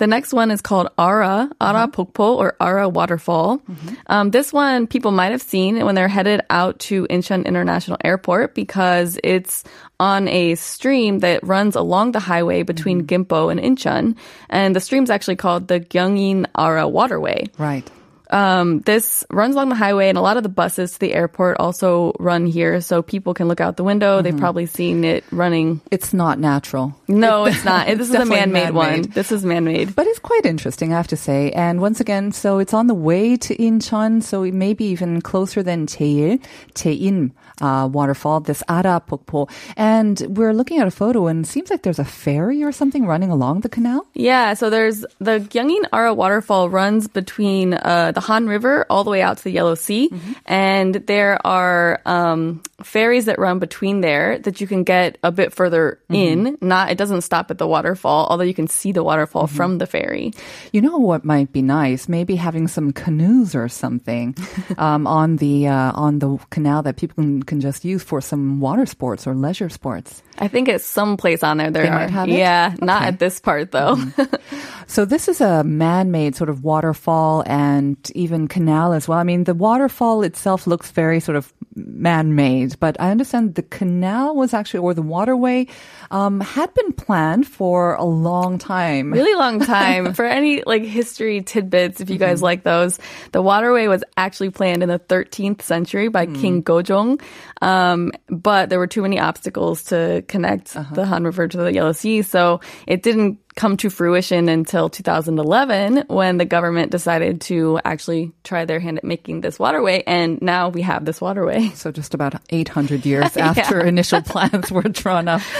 The 0.01 0.07
next 0.07 0.33
one 0.33 0.49
is 0.49 0.61
called 0.61 0.89
Ara, 0.97 1.47
Ara 1.61 1.83
uh-huh. 1.83 1.87
Pokpo 1.89 2.35
or 2.35 2.55
Ara 2.59 2.89
Waterfall. 2.89 3.59
Mm-hmm. 3.59 3.95
Um, 4.07 4.31
this 4.31 4.51
one 4.51 4.87
people 4.87 5.11
might 5.11 5.31
have 5.31 5.43
seen 5.43 5.85
when 5.85 5.93
they're 5.93 6.07
headed 6.07 6.41
out 6.49 6.79
to 6.89 7.05
Incheon 7.05 7.45
International 7.45 7.99
Airport 8.03 8.55
because 8.55 9.19
it's 9.23 9.63
on 9.99 10.27
a 10.27 10.55
stream 10.55 11.19
that 11.19 11.45
runs 11.45 11.75
along 11.75 12.13
the 12.13 12.19
highway 12.19 12.63
between 12.63 13.05
mm-hmm. 13.05 13.23
Gimpo 13.23 13.51
and 13.51 13.59
Incheon. 13.59 14.17
And 14.49 14.75
the 14.75 14.79
stream's 14.79 15.11
actually 15.11 15.35
called 15.35 15.67
the 15.67 15.79
Gyeongin 15.79 16.47
Ara 16.57 16.89
Waterway. 16.89 17.51
Right. 17.59 17.87
Um, 18.31 18.79
this 18.79 19.23
runs 19.29 19.55
along 19.55 19.69
the 19.69 19.75
highway, 19.75 20.09
and 20.09 20.17
a 20.17 20.21
lot 20.21 20.37
of 20.37 20.43
the 20.43 20.49
buses 20.49 20.93
to 20.93 20.99
the 20.99 21.13
airport 21.13 21.57
also 21.57 22.13
run 22.19 22.45
here, 22.45 22.81
so 22.81 23.01
people 23.01 23.33
can 23.33 23.47
look 23.47 23.61
out 23.61 23.77
the 23.77 23.83
window. 23.83 24.21
They've 24.21 24.37
probably 24.37 24.65
seen 24.65 25.03
it 25.03 25.23
running. 25.31 25.81
It's 25.91 26.13
not 26.13 26.39
natural. 26.39 26.95
No, 27.07 27.45
it's 27.45 27.65
not. 27.65 27.87
This 28.01 28.07
is 28.07 28.15
a 28.15 28.19
definitely 28.19 28.51
man-made, 28.53 28.73
one. 28.73 28.89
man-made. 28.89 29.13
This 29.13 29.31
is 29.31 29.45
man-made. 29.45 29.95
But 29.95 30.07
it's 30.07 30.19
quite 30.19 30.45
interesting, 30.45 30.93
I 30.93 30.97
have 30.97 31.07
to 31.09 31.17
say. 31.17 31.51
And 31.51 31.81
once 31.81 31.99
again, 31.99 32.31
so 32.31 32.59
it's 32.59 32.73
on 32.73 32.87
the 32.87 32.95
way 32.95 33.35
to 33.37 33.55
Incheon, 33.55 34.23
so 34.23 34.43
it 34.43 34.53
may 34.53 34.73
be 34.73 34.85
even 34.85 35.21
closer 35.21 35.61
than 35.61 35.85
Jaein 35.87 37.31
uh, 37.61 37.89
waterfall, 37.91 38.39
this 38.39 38.63
Ara 38.67 39.01
Pokpo. 39.07 39.49
And 39.77 40.19
we're 40.29 40.53
looking 40.53 40.79
at 40.79 40.87
a 40.87 40.91
photo, 40.91 41.27
and 41.27 41.45
it 41.45 41.47
seems 41.47 41.69
like 41.69 41.83
there's 41.83 41.99
a 41.99 42.05
ferry 42.05 42.63
or 42.63 42.71
something 42.71 43.05
running 43.05 43.29
along 43.29 43.61
the 43.61 43.69
canal. 43.69 44.07
Yeah, 44.13 44.53
so 44.53 44.69
there's 44.69 45.01
the 45.19 45.39
Gyeongin 45.39 45.85
Ara 45.93 46.13
waterfall 46.13 46.69
runs 46.69 47.07
between 47.07 47.73
uh, 47.73 48.11
the 48.13 48.20
Han 48.21 48.47
River 48.47 48.85
all 48.89 49.03
the 49.03 49.09
way 49.11 49.21
out 49.21 49.37
to 49.37 49.43
the 49.43 49.51
Yellow 49.51 49.75
Sea, 49.75 50.09
and 50.45 50.95
there 50.95 51.45
are 51.45 52.01
um, 52.05 52.61
ferries 52.83 53.25
that 53.25 53.39
run 53.39 53.59
between 53.59 54.01
there 54.01 54.39
that 54.39 54.61
you 54.61 54.67
can 54.67 54.83
get 54.83 55.17
a 55.23 55.31
bit 55.31 55.53
further 55.53 55.99
in. 56.09 56.57
Not 56.61 56.91
it 56.91 56.97
doesn't 56.97 57.21
stop 57.21 57.51
at 57.51 57.57
the 57.57 57.67
waterfall, 57.67 58.27
although 58.29 58.43
you 58.43 58.53
can 58.53 58.67
see 58.67 58.91
the 58.91 59.03
waterfall 59.03 59.47
from 59.47 59.77
the 59.77 59.87
ferry. 59.87 60.31
You 60.71 60.81
know 60.81 60.97
what 60.97 61.25
might 61.25 61.51
be 61.51 61.61
nice? 61.61 62.07
Maybe 62.07 62.35
having 62.35 62.67
some 62.67 62.93
canoes 62.93 63.55
or 63.55 63.67
something 63.69 64.35
um, 64.77 65.07
on 65.07 65.37
the 65.37 65.67
uh, 65.67 65.91
on 65.93 66.19
the 66.19 66.37
canal 66.49 66.83
that 66.83 66.97
people 66.97 67.15
can, 67.23 67.43
can 67.43 67.59
just 67.61 67.83
use 67.85 68.03
for 68.03 68.21
some 68.21 68.59
water 68.59 68.85
sports 68.85 69.27
or 69.27 69.33
leisure 69.35 69.69
sports. 69.69 70.21
I 70.39 70.47
think 70.47 70.69
it's 70.69 70.85
someplace 70.85 71.43
on 71.43 71.57
there. 71.57 71.69
There 71.71 71.83
They 71.83 71.89
are. 71.89 71.99
might 71.99 72.09
have 72.09 72.27
it? 72.29 72.33
Yeah, 72.37 72.75
not 72.81 73.03
at 73.03 73.19
this 73.19 73.39
part 73.39 73.71
though. 73.71 73.97
So 74.87 75.05
this 75.05 75.27
is 75.27 75.41
a 75.41 75.63
man-made 75.63 76.35
sort 76.35 76.49
of 76.49 76.63
waterfall 76.63 77.43
and 77.45 77.97
even 78.15 78.47
canal 78.47 78.93
as 78.93 79.07
well. 79.07 79.17
I 79.17 79.23
mean, 79.23 79.43
the 79.45 79.53
waterfall 79.53 80.23
itself 80.23 80.67
looks 80.67 80.91
very 80.91 81.19
sort 81.19 81.35
of 81.35 81.53
man-made, 81.75 82.79
but 82.79 82.99
I 82.99 83.11
understand 83.11 83.55
the 83.55 83.63
canal 83.63 84.35
was 84.35 84.53
actually, 84.53 84.81
or 84.81 84.93
the 84.93 85.01
waterway, 85.01 85.67
um, 86.09 86.41
had 86.41 86.73
been 86.73 86.93
planned 86.93 87.47
for 87.47 87.95
a 87.95 88.03
long 88.03 88.57
time. 88.57 89.11
really 89.13 89.33
long 89.35 89.59
time. 89.65 90.13
For 90.13 90.25
any 90.25 90.63
like 90.63 90.83
history 90.83 91.41
tidbits 91.41 92.01
if 92.01 92.09
you 92.09 92.17
guys 92.17 92.41
like 92.41 92.63
those 92.63 92.99
the 93.31 93.41
waterway 93.41 93.87
was 93.87 94.03
actually 94.17 94.49
planned 94.49 94.83
in 94.83 94.89
the 94.89 94.99
13th 94.99 95.61
century 95.61 96.07
by 96.09 96.25
king 96.25 96.63
gojong. 96.63 97.21
Um, 97.61 98.11
but 98.29 98.69
there 98.69 98.79
were 98.79 98.87
too 98.87 99.01
many 99.01 99.19
obstacles 99.19 99.83
to 99.85 100.23
connect 100.27 100.73
the 100.93 101.05
han 101.05 101.23
river 101.23 101.47
to 101.47 101.57
the 101.57 101.73
yellow 101.73 101.91
sea 101.91 102.21
so 102.21 102.59
it 102.87 103.03
didn't 103.03 103.40
come 103.55 103.77
to 103.77 103.89
fruition 103.89 104.49
until 104.49 104.89
2011 104.89 106.05
when 106.07 106.37
the 106.37 106.45
government 106.45 106.91
decided 106.91 107.41
to 107.41 107.79
actually 107.83 108.31
try 108.43 108.65
their 108.65 108.79
hand 108.79 108.97
at 108.97 109.03
making 109.03 109.41
this 109.41 109.59
waterway 109.59 110.03
and 110.07 110.41
now 110.41 110.69
we 110.69 110.81
have 110.81 111.05
this 111.05 111.19
waterway 111.19 111.69
So 111.75 111.91
just 111.91 112.13
about 112.13 112.35
800 112.49 113.05
years 113.11 113.35
after 113.37 113.79
initial 113.85 114.21
plans 114.21 114.71
were 114.71 114.83
drawn 114.83 115.27
up. 115.27 115.41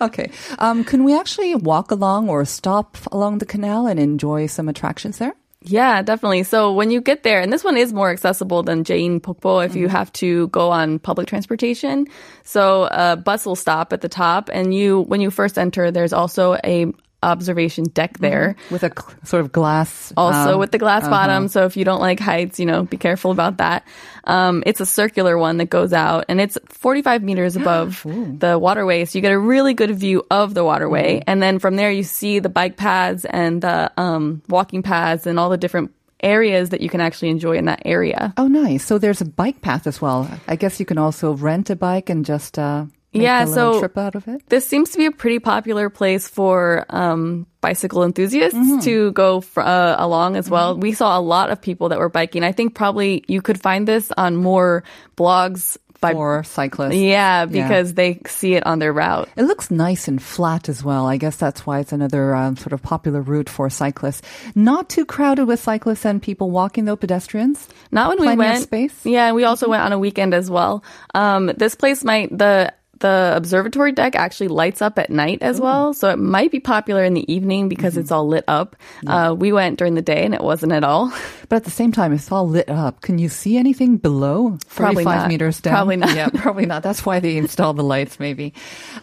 Okay. 0.00 0.30
Um, 0.58 0.82
can 0.82 1.04
we 1.04 1.14
actually 1.14 1.54
walk 1.54 1.90
along 1.90 2.30
or 2.30 2.44
stop 2.46 2.96
along 3.12 3.38
the 3.38 3.46
canal 3.46 3.86
and 3.86 4.00
enjoy 4.00 4.46
some 4.46 4.68
attractions 4.68 5.18
there? 5.18 5.34
Yeah, 5.62 6.02
definitely. 6.02 6.44
So 6.44 6.72
when 6.72 6.90
you 6.90 7.00
get 7.00 7.22
there, 7.22 7.40
and 7.40 7.52
this 7.52 7.64
one 7.64 7.76
is 7.76 7.92
more 7.92 8.10
accessible 8.10 8.62
than 8.62 8.84
Jaein 8.84 9.20
Pokpo 9.20 9.64
if 9.64 9.74
you 9.74 9.88
have 9.88 10.12
to 10.14 10.48
go 10.48 10.70
on 10.70 11.00
public 11.00 11.26
transportation. 11.26 12.06
So 12.44 12.88
a 12.90 13.16
bus 13.16 13.44
will 13.44 13.56
stop 13.56 13.92
at 13.92 14.00
the 14.00 14.08
top, 14.08 14.48
and 14.52 14.72
you 14.72 15.02
when 15.02 15.20
you 15.20 15.30
first 15.30 15.58
enter, 15.58 15.90
there's 15.90 16.12
also 16.12 16.56
a 16.64 16.92
observation 17.22 17.84
deck 17.84 18.18
there. 18.18 18.56
With 18.70 18.82
a 18.82 18.90
cl- 18.90 19.14
sort 19.24 19.40
of 19.40 19.52
glass. 19.52 20.12
Also 20.16 20.54
um, 20.54 20.60
with 20.60 20.72
the 20.72 20.78
glass 20.78 21.08
bottom, 21.08 21.48
so 21.48 21.64
if 21.64 21.76
you 21.76 21.84
don't 21.84 22.00
like 22.00 22.20
heights, 22.20 22.60
you 22.60 22.66
know, 22.66 22.84
be 22.84 22.96
careful 22.96 23.30
about 23.30 23.58
that. 23.58 23.86
Um, 24.24 24.62
it's 24.66 24.80
a 24.80 24.86
circular 24.86 25.38
one 25.38 25.56
that 25.58 25.70
goes 25.70 25.92
out, 25.92 26.26
and 26.28 26.40
it's 26.40 26.58
45 26.68 27.22
meters 27.22 27.56
above 27.60 28.02
the 28.04 28.58
waterway, 28.58 29.04
so 29.04 29.18
you 29.18 29.22
get 29.22 29.32
a 29.32 29.38
really 29.38 29.74
good 29.74 29.94
view 29.96 30.24
of 30.30 30.54
the 30.54 30.64
waterway. 30.64 31.22
And 31.26 31.42
then 31.42 31.58
from 31.58 31.76
there, 31.76 31.90
you 31.90 32.02
see 32.02 32.38
the 32.38 32.48
bike 32.48 32.76
paths 32.76 33.24
and 33.24 33.62
the 33.62 33.90
um, 33.96 34.42
walking 34.48 34.82
paths 34.82 35.26
and 35.26 35.38
all 35.38 35.50
the 35.50 35.56
different 35.56 35.92
areas 36.20 36.70
that 36.70 36.80
you 36.80 36.88
can 36.88 37.00
actually 37.00 37.28
enjoy 37.28 37.56
in 37.56 37.66
that 37.66 37.82
area. 37.84 38.34
Oh, 38.36 38.48
nice. 38.48 38.84
So 38.84 38.98
there's 38.98 39.20
a 39.20 39.24
bike 39.24 39.60
path 39.60 39.86
as 39.86 40.00
well. 40.00 40.28
I 40.48 40.56
guess 40.56 40.80
you 40.80 40.86
can 40.86 40.98
also 40.98 41.32
rent 41.34 41.70
a 41.70 41.76
bike 41.76 42.10
and 42.10 42.24
just 42.24 42.58
uh, 42.58 42.86
Yeah, 43.12 43.46
so- 43.46 43.78
trip 43.80 43.96
out 43.96 44.14
of 44.14 44.28
it. 44.28 44.42
This 44.48 44.66
seems 44.66 44.90
to 44.90 44.98
be 44.98 45.06
a 45.06 45.10
pretty 45.12 45.38
popular 45.38 45.88
place 45.90 46.28
for 46.28 46.84
um, 46.90 47.46
bicycle 47.60 48.04
enthusiasts 48.04 48.84
to 48.84 49.12
go 49.12 49.40
fr- 49.40 49.60
uh, 49.62 49.96
along 49.98 50.36
as 50.36 50.48
well. 50.50 50.76
We 50.76 50.92
saw 50.92 51.18
a 51.18 51.20
lot 51.22 51.50
of 51.50 51.60
people 51.60 51.88
that 51.88 51.98
were 51.98 52.10
biking. 52.10 52.44
I 52.44 52.52
think 52.52 52.74
probably 52.74 53.24
you 53.26 53.40
could 53.42 53.60
find 53.60 53.88
this 53.88 54.12
on 54.16 54.36
more 54.36 54.84
blogs 55.16 55.76
by 56.00 56.12
For 56.12 56.44
cyclists. 56.44 56.94
yeah 56.94 57.44
because 57.46 57.94
they 57.94 58.20
see 58.28 58.54
it 58.54 58.64
on 58.64 58.78
their 58.78 58.92
route. 58.92 59.28
It 59.36 59.42
looks 59.44 59.68
nice 59.68 60.06
and 60.06 60.22
flat 60.22 60.68
as 60.68 60.84
well. 60.84 61.06
I 61.06 61.16
guess 61.16 61.34
that's 61.36 61.66
why 61.66 61.80
it's 61.80 61.92
another 61.92 62.36
um, 62.36 62.56
sort 62.56 62.72
of 62.72 62.82
popular 62.82 63.20
route 63.20 63.48
for 63.48 63.68
cyclists. 63.68 64.22
Not 64.54 64.88
too 64.88 65.04
crowded 65.04 65.46
with 65.46 65.58
cyclists 65.58 66.04
and 66.06 66.22
people 66.22 66.52
walking, 66.52 66.84
though, 66.84 66.94
pedestrians. 66.94 67.68
Not 67.90 68.10
when 68.10 68.18
Plenty 68.18 68.28
we 68.28 68.44
of 68.44 68.50
went. 68.52 68.62
space? 68.62 68.94
Yeah, 69.04 69.26
and 69.26 69.34
we 69.34 69.42
also 69.42 69.68
went 69.68 69.82
on 69.82 69.92
a 69.92 69.98
weekend 69.98 70.34
as 70.34 70.48
well. 70.48 70.84
Um, 71.16 71.46
this 71.56 71.74
place 71.74 72.04
might 72.04 72.30
the 72.36 72.72
the 73.00 73.32
observatory 73.36 73.92
deck 73.92 74.16
actually 74.16 74.48
lights 74.48 74.82
up 74.82 74.98
at 74.98 75.10
night 75.10 75.38
as 75.42 75.60
well, 75.60 75.94
so 75.94 76.10
it 76.10 76.18
might 76.18 76.50
be 76.50 76.60
popular 76.60 77.04
in 77.04 77.14
the 77.14 77.30
evening 77.32 77.68
because 77.68 77.92
Mm-hmm. 77.94 78.00
it's 78.00 78.12
all 78.12 78.26
lit 78.28 78.44
up. 78.48 78.76
Uh, 79.06 79.34
we 79.38 79.52
went 79.52 79.78
during 79.78 79.94
the 79.94 80.02
day 80.02 80.24
and 80.24 80.34
it 80.34 80.42
wasn't 80.42 80.72
at 80.72 80.84
all. 80.84 81.12
But 81.48 81.56
at 81.56 81.64
the 81.64 81.70
same 81.70 81.92
time, 81.92 82.12
it's 82.12 82.30
all 82.30 82.46
lit 82.46 82.68
up. 82.68 83.00
Can 83.00 83.18
you 83.18 83.30
see 83.30 83.56
anything 83.56 83.96
below? 83.96 84.58
Probably 84.68 85.02
45 85.04 85.16
not. 85.22 85.28
meters 85.28 85.60
down? 85.62 85.74
Probably 85.74 85.96
not. 85.96 86.14
Yeah, 86.14 86.28
probably 86.28 86.66
not. 86.66 86.82
That's 86.82 87.06
why 87.06 87.20
they 87.20 87.38
installed 87.38 87.78
the 87.78 87.82
lights, 87.84 88.20
maybe. 88.20 88.52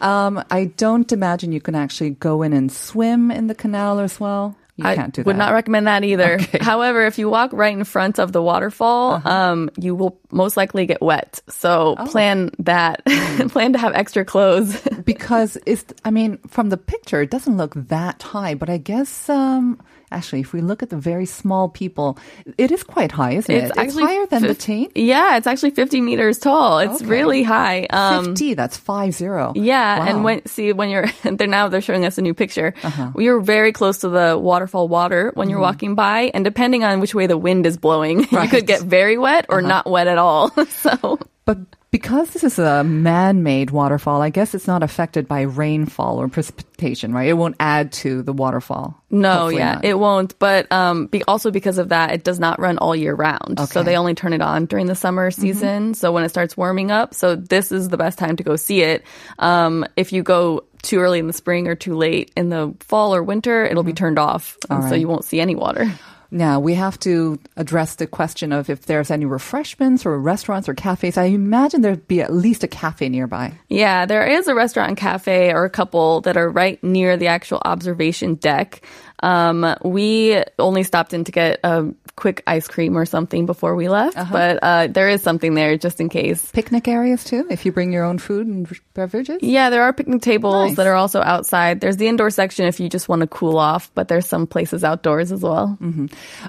Um, 0.00 0.44
I 0.48 0.66
don't 0.76 1.10
imagine 1.10 1.50
you 1.50 1.60
can 1.60 1.74
actually 1.74 2.10
go 2.10 2.42
in 2.42 2.52
and 2.52 2.70
swim 2.70 3.32
in 3.32 3.48
the 3.48 3.54
canal 3.56 3.98
as 3.98 4.20
well. 4.20 4.54
You 4.76 4.84
I 4.84 4.94
can't 4.94 5.14
do 5.14 5.22
that. 5.22 5.26
would 5.26 5.36
not 5.38 5.52
recommend 5.54 5.86
that 5.86 6.04
either. 6.04 6.34
Okay. 6.40 6.58
However, 6.60 7.06
if 7.06 7.18
you 7.18 7.30
walk 7.30 7.50
right 7.54 7.72
in 7.72 7.84
front 7.84 8.18
of 8.18 8.32
the 8.32 8.42
waterfall, 8.42 9.14
Uh-huh. 9.14 9.28
um, 9.28 9.70
you 9.78 9.94
will 9.94 10.18
most 10.30 10.56
likely 10.56 10.84
get 10.84 11.00
wet. 11.00 11.40
So 11.48 11.94
Oh. 11.98 12.04
plan 12.06 12.50
that. 12.60 13.02
Mm. 13.36 13.50
plan 13.50 13.72
to 13.72 13.78
have 13.78 13.92
extra 13.94 14.24
clothes. 14.24 14.80
because 15.04 15.56
it's 15.66 15.84
I 16.04 16.10
mean 16.10 16.38
from 16.48 16.68
the 16.68 16.76
picture 16.76 17.20
it 17.22 17.30
doesn't 17.30 17.56
look 17.56 17.72
that 17.88 18.22
high, 18.22 18.54
but 18.54 18.68
I 18.70 18.76
guess 18.78 19.28
um 19.28 19.80
actually 20.12 20.40
if 20.40 20.52
we 20.52 20.60
look 20.60 20.82
at 20.82 20.90
the 20.90 20.96
very 20.96 21.26
small 21.26 21.68
people, 21.68 22.18
it 22.58 22.70
is 22.70 22.82
quite 22.82 23.12
high, 23.12 23.32
isn't 23.32 23.54
it? 23.54 23.72
actually 23.76 24.04
higher 24.04 24.26
than 24.26 24.42
the 24.42 24.48
fif- 24.48 24.58
teen. 24.58 24.90
Yeah, 24.94 25.36
it's 25.36 25.46
actually 25.46 25.70
50 25.70 26.00
meters 26.00 26.38
tall. 26.38 26.78
It's 26.80 26.96
Okay. 27.02 27.06
really 27.06 27.42
high. 27.42 27.86
Um, 27.90 28.24
Fifty, 28.26 28.54
that's 28.54 28.76
five 28.76 29.14
zero. 29.14 29.52
Yeah, 29.56 30.08
and 30.08 30.24
when 30.24 30.44
see 30.46 30.72
when 30.72 30.90
you're 30.90 31.06
they're 31.24 31.46
now 31.46 31.68
they're 31.68 31.80
showing 31.80 32.04
us 32.04 32.18
a 32.18 32.22
new 32.22 32.34
picture. 32.34 32.74
Uh-huh. 32.82 33.10
We 33.14 33.28
are 33.28 33.40
very 33.40 33.72
close 33.72 33.98
to 33.98 34.08
the 34.08 34.38
waterfall 34.38 34.88
water 34.88 35.32
when 35.34 35.48
you're 35.50 35.60
walking 35.60 35.94
by, 35.94 36.30
and 36.34 36.44
depending 36.44 36.84
on 36.84 37.00
which 37.00 37.14
way 37.14 37.26
the 37.26 37.38
wind 37.38 37.66
is 37.66 37.76
blowing, 37.76 38.20
you 38.20 38.26
Mm-hmm. 38.26 38.50
Could 38.50 38.66
get 38.66 38.82
very 38.82 39.18
wet 39.18 39.46
or 39.48 39.60
not 39.62 39.88
wet 39.90 40.06
at 40.06 40.18
all. 40.18 40.50
so 40.68 41.18
But 41.44 41.58
because 41.96 42.28
this 42.30 42.44
is 42.44 42.58
a 42.58 42.84
man-made 42.84 43.70
waterfall, 43.70 44.20
I 44.20 44.28
guess 44.28 44.54
it's 44.54 44.66
not 44.66 44.82
affected 44.82 45.26
by 45.26 45.40
rainfall 45.42 46.18
or 46.20 46.28
precipitation, 46.28 47.10
right? 47.14 47.26
It 47.28 47.32
won't 47.32 47.56
add 47.58 47.90
to 48.04 48.20
the 48.22 48.34
waterfall. 48.34 49.02
no, 49.10 49.32
Hopefully 49.32 49.56
yeah, 49.56 49.74
not. 49.76 49.84
it 49.86 49.98
won't. 49.98 50.38
But 50.38 50.70
um, 50.70 51.06
be, 51.06 51.22
also 51.24 51.50
because 51.50 51.78
of 51.78 51.88
that, 51.88 52.12
it 52.12 52.22
does 52.22 52.38
not 52.38 52.60
run 52.60 52.76
all 52.76 52.94
year 52.94 53.14
round. 53.14 53.58
So 53.58 53.62
Okay. 53.64 53.80
Mm-hmm. 53.80 53.86
they 53.86 53.96
only 53.96 54.14
turn 54.14 54.34
it 54.34 54.42
on 54.42 54.66
during 54.66 54.84
the 54.86 54.94
summer 54.94 55.30
season. 55.30 55.94
So 55.94 56.12
when 56.12 56.22
it 56.24 56.28
starts 56.28 56.54
warming 56.54 56.90
up, 56.90 57.14
so 57.14 57.34
this 57.34 57.72
is 57.72 57.88
the 57.88 57.96
best 57.96 58.18
time 58.18 58.36
to 58.36 58.42
go 58.42 58.56
see 58.56 58.82
it. 58.82 59.02
Um, 59.38 59.86
if 59.96 60.12
you 60.12 60.22
go 60.22 60.64
too 60.82 60.98
early 60.98 61.18
in 61.18 61.26
the 61.28 61.32
spring 61.32 61.66
or 61.66 61.74
too 61.74 61.96
late 61.96 62.30
in 62.36 62.50
the 62.50 62.74
fall 62.80 63.14
or 63.14 63.22
winter, 63.22 63.64
it'll 63.64 63.82
be 63.84 63.94
turned 63.94 64.18
off, 64.18 64.58
and 64.68 64.84
so 64.88 64.94
you 64.94 65.08
won't 65.08 65.24
see 65.24 65.40
any 65.40 65.54
water. 65.54 65.90
Now, 66.30 66.60
we 66.60 66.74
have 66.74 66.98
to 67.00 67.38
address 67.56 67.94
the 67.94 68.06
question 68.06 68.52
of 68.52 68.68
if 68.68 68.86
there's 68.86 69.10
any 69.10 69.24
refreshments 69.24 70.04
or 70.04 70.18
restaurants 70.18 70.68
or 70.68 70.74
cafes. 70.74 71.16
I 71.16 71.24
imagine 71.24 71.82
there'd 71.82 72.08
be 72.08 72.20
at 72.20 72.32
least 72.32 72.64
a 72.64 72.68
cafe 72.68 73.08
nearby. 73.08 73.52
Yeah, 73.68 74.06
there 74.06 74.26
is 74.26 74.48
a 74.48 74.54
restaurant 74.54 74.88
and 74.88 74.96
cafe 74.96 75.52
or 75.52 75.64
a 75.64 75.70
couple 75.70 76.20
that 76.22 76.36
are 76.36 76.50
right 76.50 76.82
near 76.82 77.16
the 77.16 77.28
actual 77.28 77.62
observation 77.64 78.34
deck. 78.34 78.82
Um, 79.22 79.74
we 79.82 80.42
only 80.58 80.82
stopped 80.82 81.12
in 81.14 81.24
to 81.24 81.32
get 81.32 81.60
a 81.64 81.86
quick 82.16 82.42
ice 82.46 82.66
cream 82.66 82.96
or 82.96 83.04
something 83.04 83.44
before 83.44 83.76
we 83.76 83.88
left, 83.88 84.16
Uh-huh. 84.16 84.32
but 84.32 84.58
uh, 84.62 84.86
there 84.86 85.08
is 85.08 85.22
something 85.22 85.54
there 85.54 85.76
just 85.76 86.00
in 86.00 86.08
case. 86.08 86.50
Picnic 86.52 86.88
areas 86.88 87.24
too, 87.24 87.46
if 87.50 87.66
you 87.66 87.72
bring 87.72 87.92
your 87.92 88.04
own 88.04 88.18
food 88.18 88.46
and 88.46 88.66
beverages. 88.94 89.38
Yeah, 89.42 89.68
there 89.68 89.82
are 89.82 89.92
picnic 89.92 90.22
tables 90.22 90.68
Nice. 90.68 90.76
that 90.76 90.86
are 90.86 90.94
also 90.94 91.20
outside. 91.20 91.80
There's 91.82 91.98
the 91.98 92.08
indoor 92.08 92.30
section 92.30 92.66
if 92.66 92.80
you 92.80 92.88
just 92.88 93.06
want 93.08 93.20
to 93.20 93.26
cool 93.26 93.58
off, 93.58 93.90
but 93.94 94.08
there's 94.08 94.24
some 94.26 94.46
places 94.46 94.82
outdoors 94.82 95.30
as 95.30 95.40
well. 95.42 95.76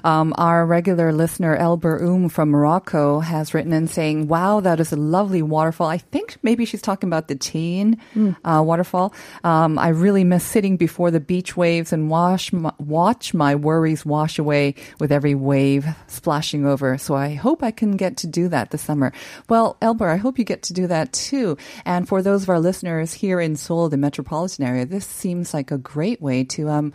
Um, 0.04 0.32
our 0.38 0.64
regular 0.64 1.12
listener, 1.12 1.54
Elber 1.56 2.00
Um 2.02 2.28
from 2.30 2.48
Morocco, 2.50 3.20
has 3.20 3.52
written 3.52 3.72
in 3.74 3.88
saying, 3.88 4.28
Wow, 4.28 4.60
that 4.60 4.80
is 4.80 4.92
a 4.92 4.96
lovely 4.96 5.42
waterfall. 5.42 5.86
I 5.88 5.98
think 5.98 6.36
maybe 6.42 6.64
she's 6.64 6.82
talking 6.82 7.08
about 7.08 7.28
the 7.28 7.36
Jaein 7.36 7.98
uh, 8.44 8.62
waterfall. 8.64 9.12
Um, 9.44 9.78
I 9.78 9.88
really 9.88 10.24
miss 10.24 10.44
sitting 10.44 10.76
before 10.78 11.10
the 11.10 11.20
beach 11.20 11.56
waves 11.58 11.92
and 11.92 12.08
wash 12.08 12.52
my, 12.58 12.72
watch 12.78 13.34
my 13.34 13.54
worries 13.54 14.04
wash 14.04 14.38
away 14.38 14.74
with 15.00 15.12
every 15.12 15.34
wave 15.34 15.86
splashing 16.06 16.66
over. 16.66 16.98
So 16.98 17.14
I 17.14 17.34
hope 17.34 17.62
I 17.62 17.70
can 17.70 17.96
get 17.96 18.16
to 18.18 18.26
do 18.26 18.48
that 18.48 18.70
this 18.70 18.82
summer. 18.82 19.12
Well, 19.48 19.76
Elber, 19.80 20.08
I 20.08 20.16
hope 20.16 20.38
you 20.38 20.44
get 20.44 20.62
to 20.64 20.72
do 20.72 20.86
that 20.88 21.12
too. 21.12 21.56
And 21.84 22.08
for 22.08 22.22
those 22.22 22.42
of 22.42 22.48
our 22.48 22.60
listeners 22.60 23.12
here 23.12 23.40
in 23.40 23.56
Seoul, 23.56 23.88
the 23.88 23.96
metropolitan 23.96 24.64
area, 24.64 24.86
this 24.86 25.06
seems 25.06 25.54
like 25.54 25.70
a 25.70 25.78
great 25.78 26.20
way 26.20 26.44
to, 26.44 26.68
um, 26.68 26.92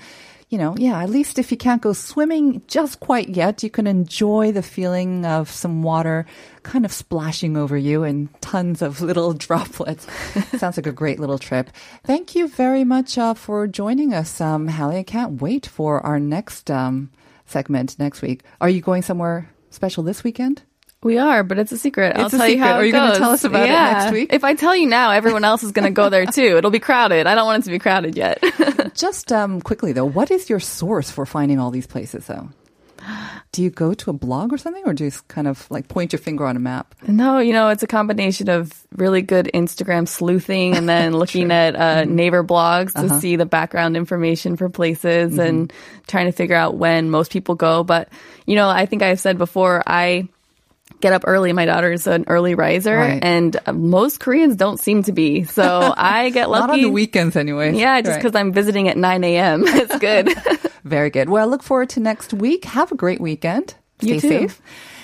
you 0.54 0.60
know, 0.60 0.76
yeah, 0.78 1.02
at 1.02 1.10
least 1.10 1.40
if 1.40 1.50
you 1.50 1.58
can't 1.58 1.82
go 1.82 1.94
swimming 1.94 2.62
just 2.68 3.00
quite 3.00 3.28
yet, 3.30 3.64
you 3.64 3.72
can 3.72 3.88
enjoy 3.88 4.52
the 4.52 4.62
feeling 4.62 5.26
of 5.26 5.50
some 5.50 5.82
water 5.82 6.28
kind 6.62 6.86
of 6.86 6.94
splashing 6.94 7.58
over 7.58 7.76
you 7.76 8.04
and 8.04 8.30
tons 8.40 8.84
of 8.84 9.02
little 9.10 9.34
droplets. 9.34 10.06
Sounds 10.60 10.78
like 10.78 10.86
a 10.86 10.92
great 10.92 11.20
little 11.20 11.40
trip. 11.40 11.72
Thank 12.04 12.36
you 12.36 12.48
very 12.48 12.84
much 12.84 13.18
uh, 13.18 13.34
for 13.34 13.66
joining 13.66 14.14
us, 14.14 14.40
um, 14.40 14.68
Hallie. 14.68 15.00
I 15.00 15.04
can't 15.04 15.42
wait 15.42 15.66
for 15.66 16.06
our 16.06 16.20
next 16.20 16.70
um, 16.70 17.10
segment 17.48 17.98
next 17.98 18.22
week. 18.22 18.44
Are 18.62 18.70
you 18.70 18.82
going 18.82 19.02
somewhere 19.02 19.50
special 19.72 20.04
this 20.04 20.24
weekend? 20.24 20.62
We 21.04 21.18
are, 21.18 21.44
but 21.44 21.60
it's 21.60 21.72
a 21.72 21.78
secret. 21.78 22.16
I'll 22.16 22.26
It's 22.26 22.34
a 22.34 22.38
tell 22.38 22.48
you 22.48 22.54
secret. 22.54 22.68
how 22.68 22.76
Are 22.76 22.86
you 22.86 22.92
gonna 22.92 23.18
tell 23.18 23.32
us 23.32 23.44
about 23.44 23.68
it 23.68 23.72
next 23.72 24.12
week? 24.14 24.34
If 24.34 24.44
I 24.44 24.56
tell 24.56 24.76
you 24.76 24.88
now, 24.88 25.12
everyone 25.12 25.44
else 25.44 25.64
is 25.64 25.72
going 25.72 25.86
to 25.86 25.92
go 25.92 26.10
there 26.10 26.26
too. 26.40 26.58
It'll 26.58 26.72
be 26.72 26.80
crowded. 26.80 27.28
I 27.28 27.36
don't 27.36 27.46
want 27.46 27.64
it 27.64 27.66
to 27.66 27.72
be 27.72 27.80
crowded 27.80 28.16
yet. 28.16 28.42
Just 28.96 29.32
um, 29.32 29.60
quickly 29.62 29.92
though, 29.92 30.06
what 30.06 30.32
is 30.32 30.50
your 30.50 30.60
source 30.60 31.12
for 31.12 31.26
finding 31.26 31.60
all 31.60 31.72
these 31.72 31.88
places 31.88 32.26
though? 32.28 32.50
Do 33.52 33.62
you 33.62 33.70
go 33.70 33.94
to 33.94 34.10
a 34.10 34.14
blog 34.14 34.54
or 34.54 34.58
something, 34.58 34.82
or 34.86 34.94
do 34.94 35.04
you 35.04 35.10
just 35.12 35.28
kind 35.28 35.46
of 35.48 35.70
like 35.70 35.90
point 35.90 36.14
your 36.14 36.20
finger 36.20 36.46
on 36.46 36.56
a 36.56 36.60
map? 36.60 36.96
No, 37.06 37.40
you 37.40 37.52
know, 37.52 37.68
it's 37.68 37.84
a 37.84 37.88
combination 37.88 38.50
of 38.50 38.72
really 38.96 39.22
good 39.22 39.52
Instagram 39.54 40.08
sleuthing 40.08 40.76
and 40.76 40.88
then 40.88 41.12
looking 41.18 41.52
at 41.52 41.76
uh, 41.76 42.06
neighbor 42.06 42.44
blogs 42.46 42.94
to 42.94 43.20
see 43.20 43.36
the 43.36 43.46
background 43.46 43.98
information 43.98 44.56
for 44.56 44.70
places 44.70 45.38
and 45.38 45.72
trying 46.08 46.28
to 46.28 46.32
figure 46.32 46.56
out 46.56 46.78
when 46.78 47.10
most 47.10 47.30
people 47.32 47.56
go. 47.56 47.84
But, 47.84 48.08
you 48.46 48.56
know, 48.56 48.70
I 48.70 48.86
think 48.86 49.02
I've 49.04 49.20
said 49.20 49.38
before, 49.38 49.84
I 49.86 50.30
get 51.00 51.14
up 51.14 51.24
early. 51.26 51.52
My 51.54 51.66
daughter's 51.66 52.08
an 52.08 52.26
early 52.28 52.56
riser, 52.56 52.96
Right. 52.98 53.24
and 53.24 53.56
uh, 53.66 53.74
most 53.74 54.20
Koreans 54.20 54.56
don't 54.56 54.80
seem 54.80 55.04
to 55.04 55.12
be. 55.12 55.44
So 55.44 55.94
I 55.98 56.30
get 56.30 56.50
lucky. 56.50 56.62
Not 56.68 56.74
on 56.76 56.82
the 56.82 56.90
weekends, 56.90 57.36
anyway. 57.36 57.74
Yeah, 57.76 58.02
just 58.02 58.20
because 58.20 58.36
I'm 58.36 58.52
visiting 58.54 58.88
at 58.88 58.98
9 58.98 59.24
a.m. 59.24 59.64
It's 59.68 59.98
good. 60.00 60.30
Very 60.84 61.10
good. 61.10 61.30
Well, 61.30 61.44
I 61.48 61.50
look 61.50 61.64
forward 61.64 61.90
to 61.90 62.00
next 62.00 62.34
week. 62.34 62.66
Have 62.66 62.92
a 62.92 62.96
great 62.96 63.22
weekend. 63.22 63.76
Stay 64.02 64.20
safe. 64.20 64.62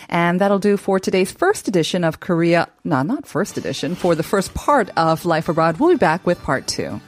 And 0.09 0.41
that'll 0.41 0.59
do 0.59 0.75
for 0.75 0.99
today's 0.99 1.31
first 1.31 1.67
edition 1.67 2.03
of 2.03 2.19
Korea. 2.19 2.67
No, 2.83 3.03
not 3.03 3.27
first 3.27 3.57
edition, 3.57 3.95
for 3.95 4.15
the 4.15 4.23
first 4.23 4.53
part 4.55 4.89
of 4.97 5.23
Life 5.23 5.47
Abroad. 5.49 5.79
We'll 5.79 5.91
be 5.91 5.97
back 5.97 6.25
with 6.25 6.41
part 6.41 6.65
two. 6.67 6.99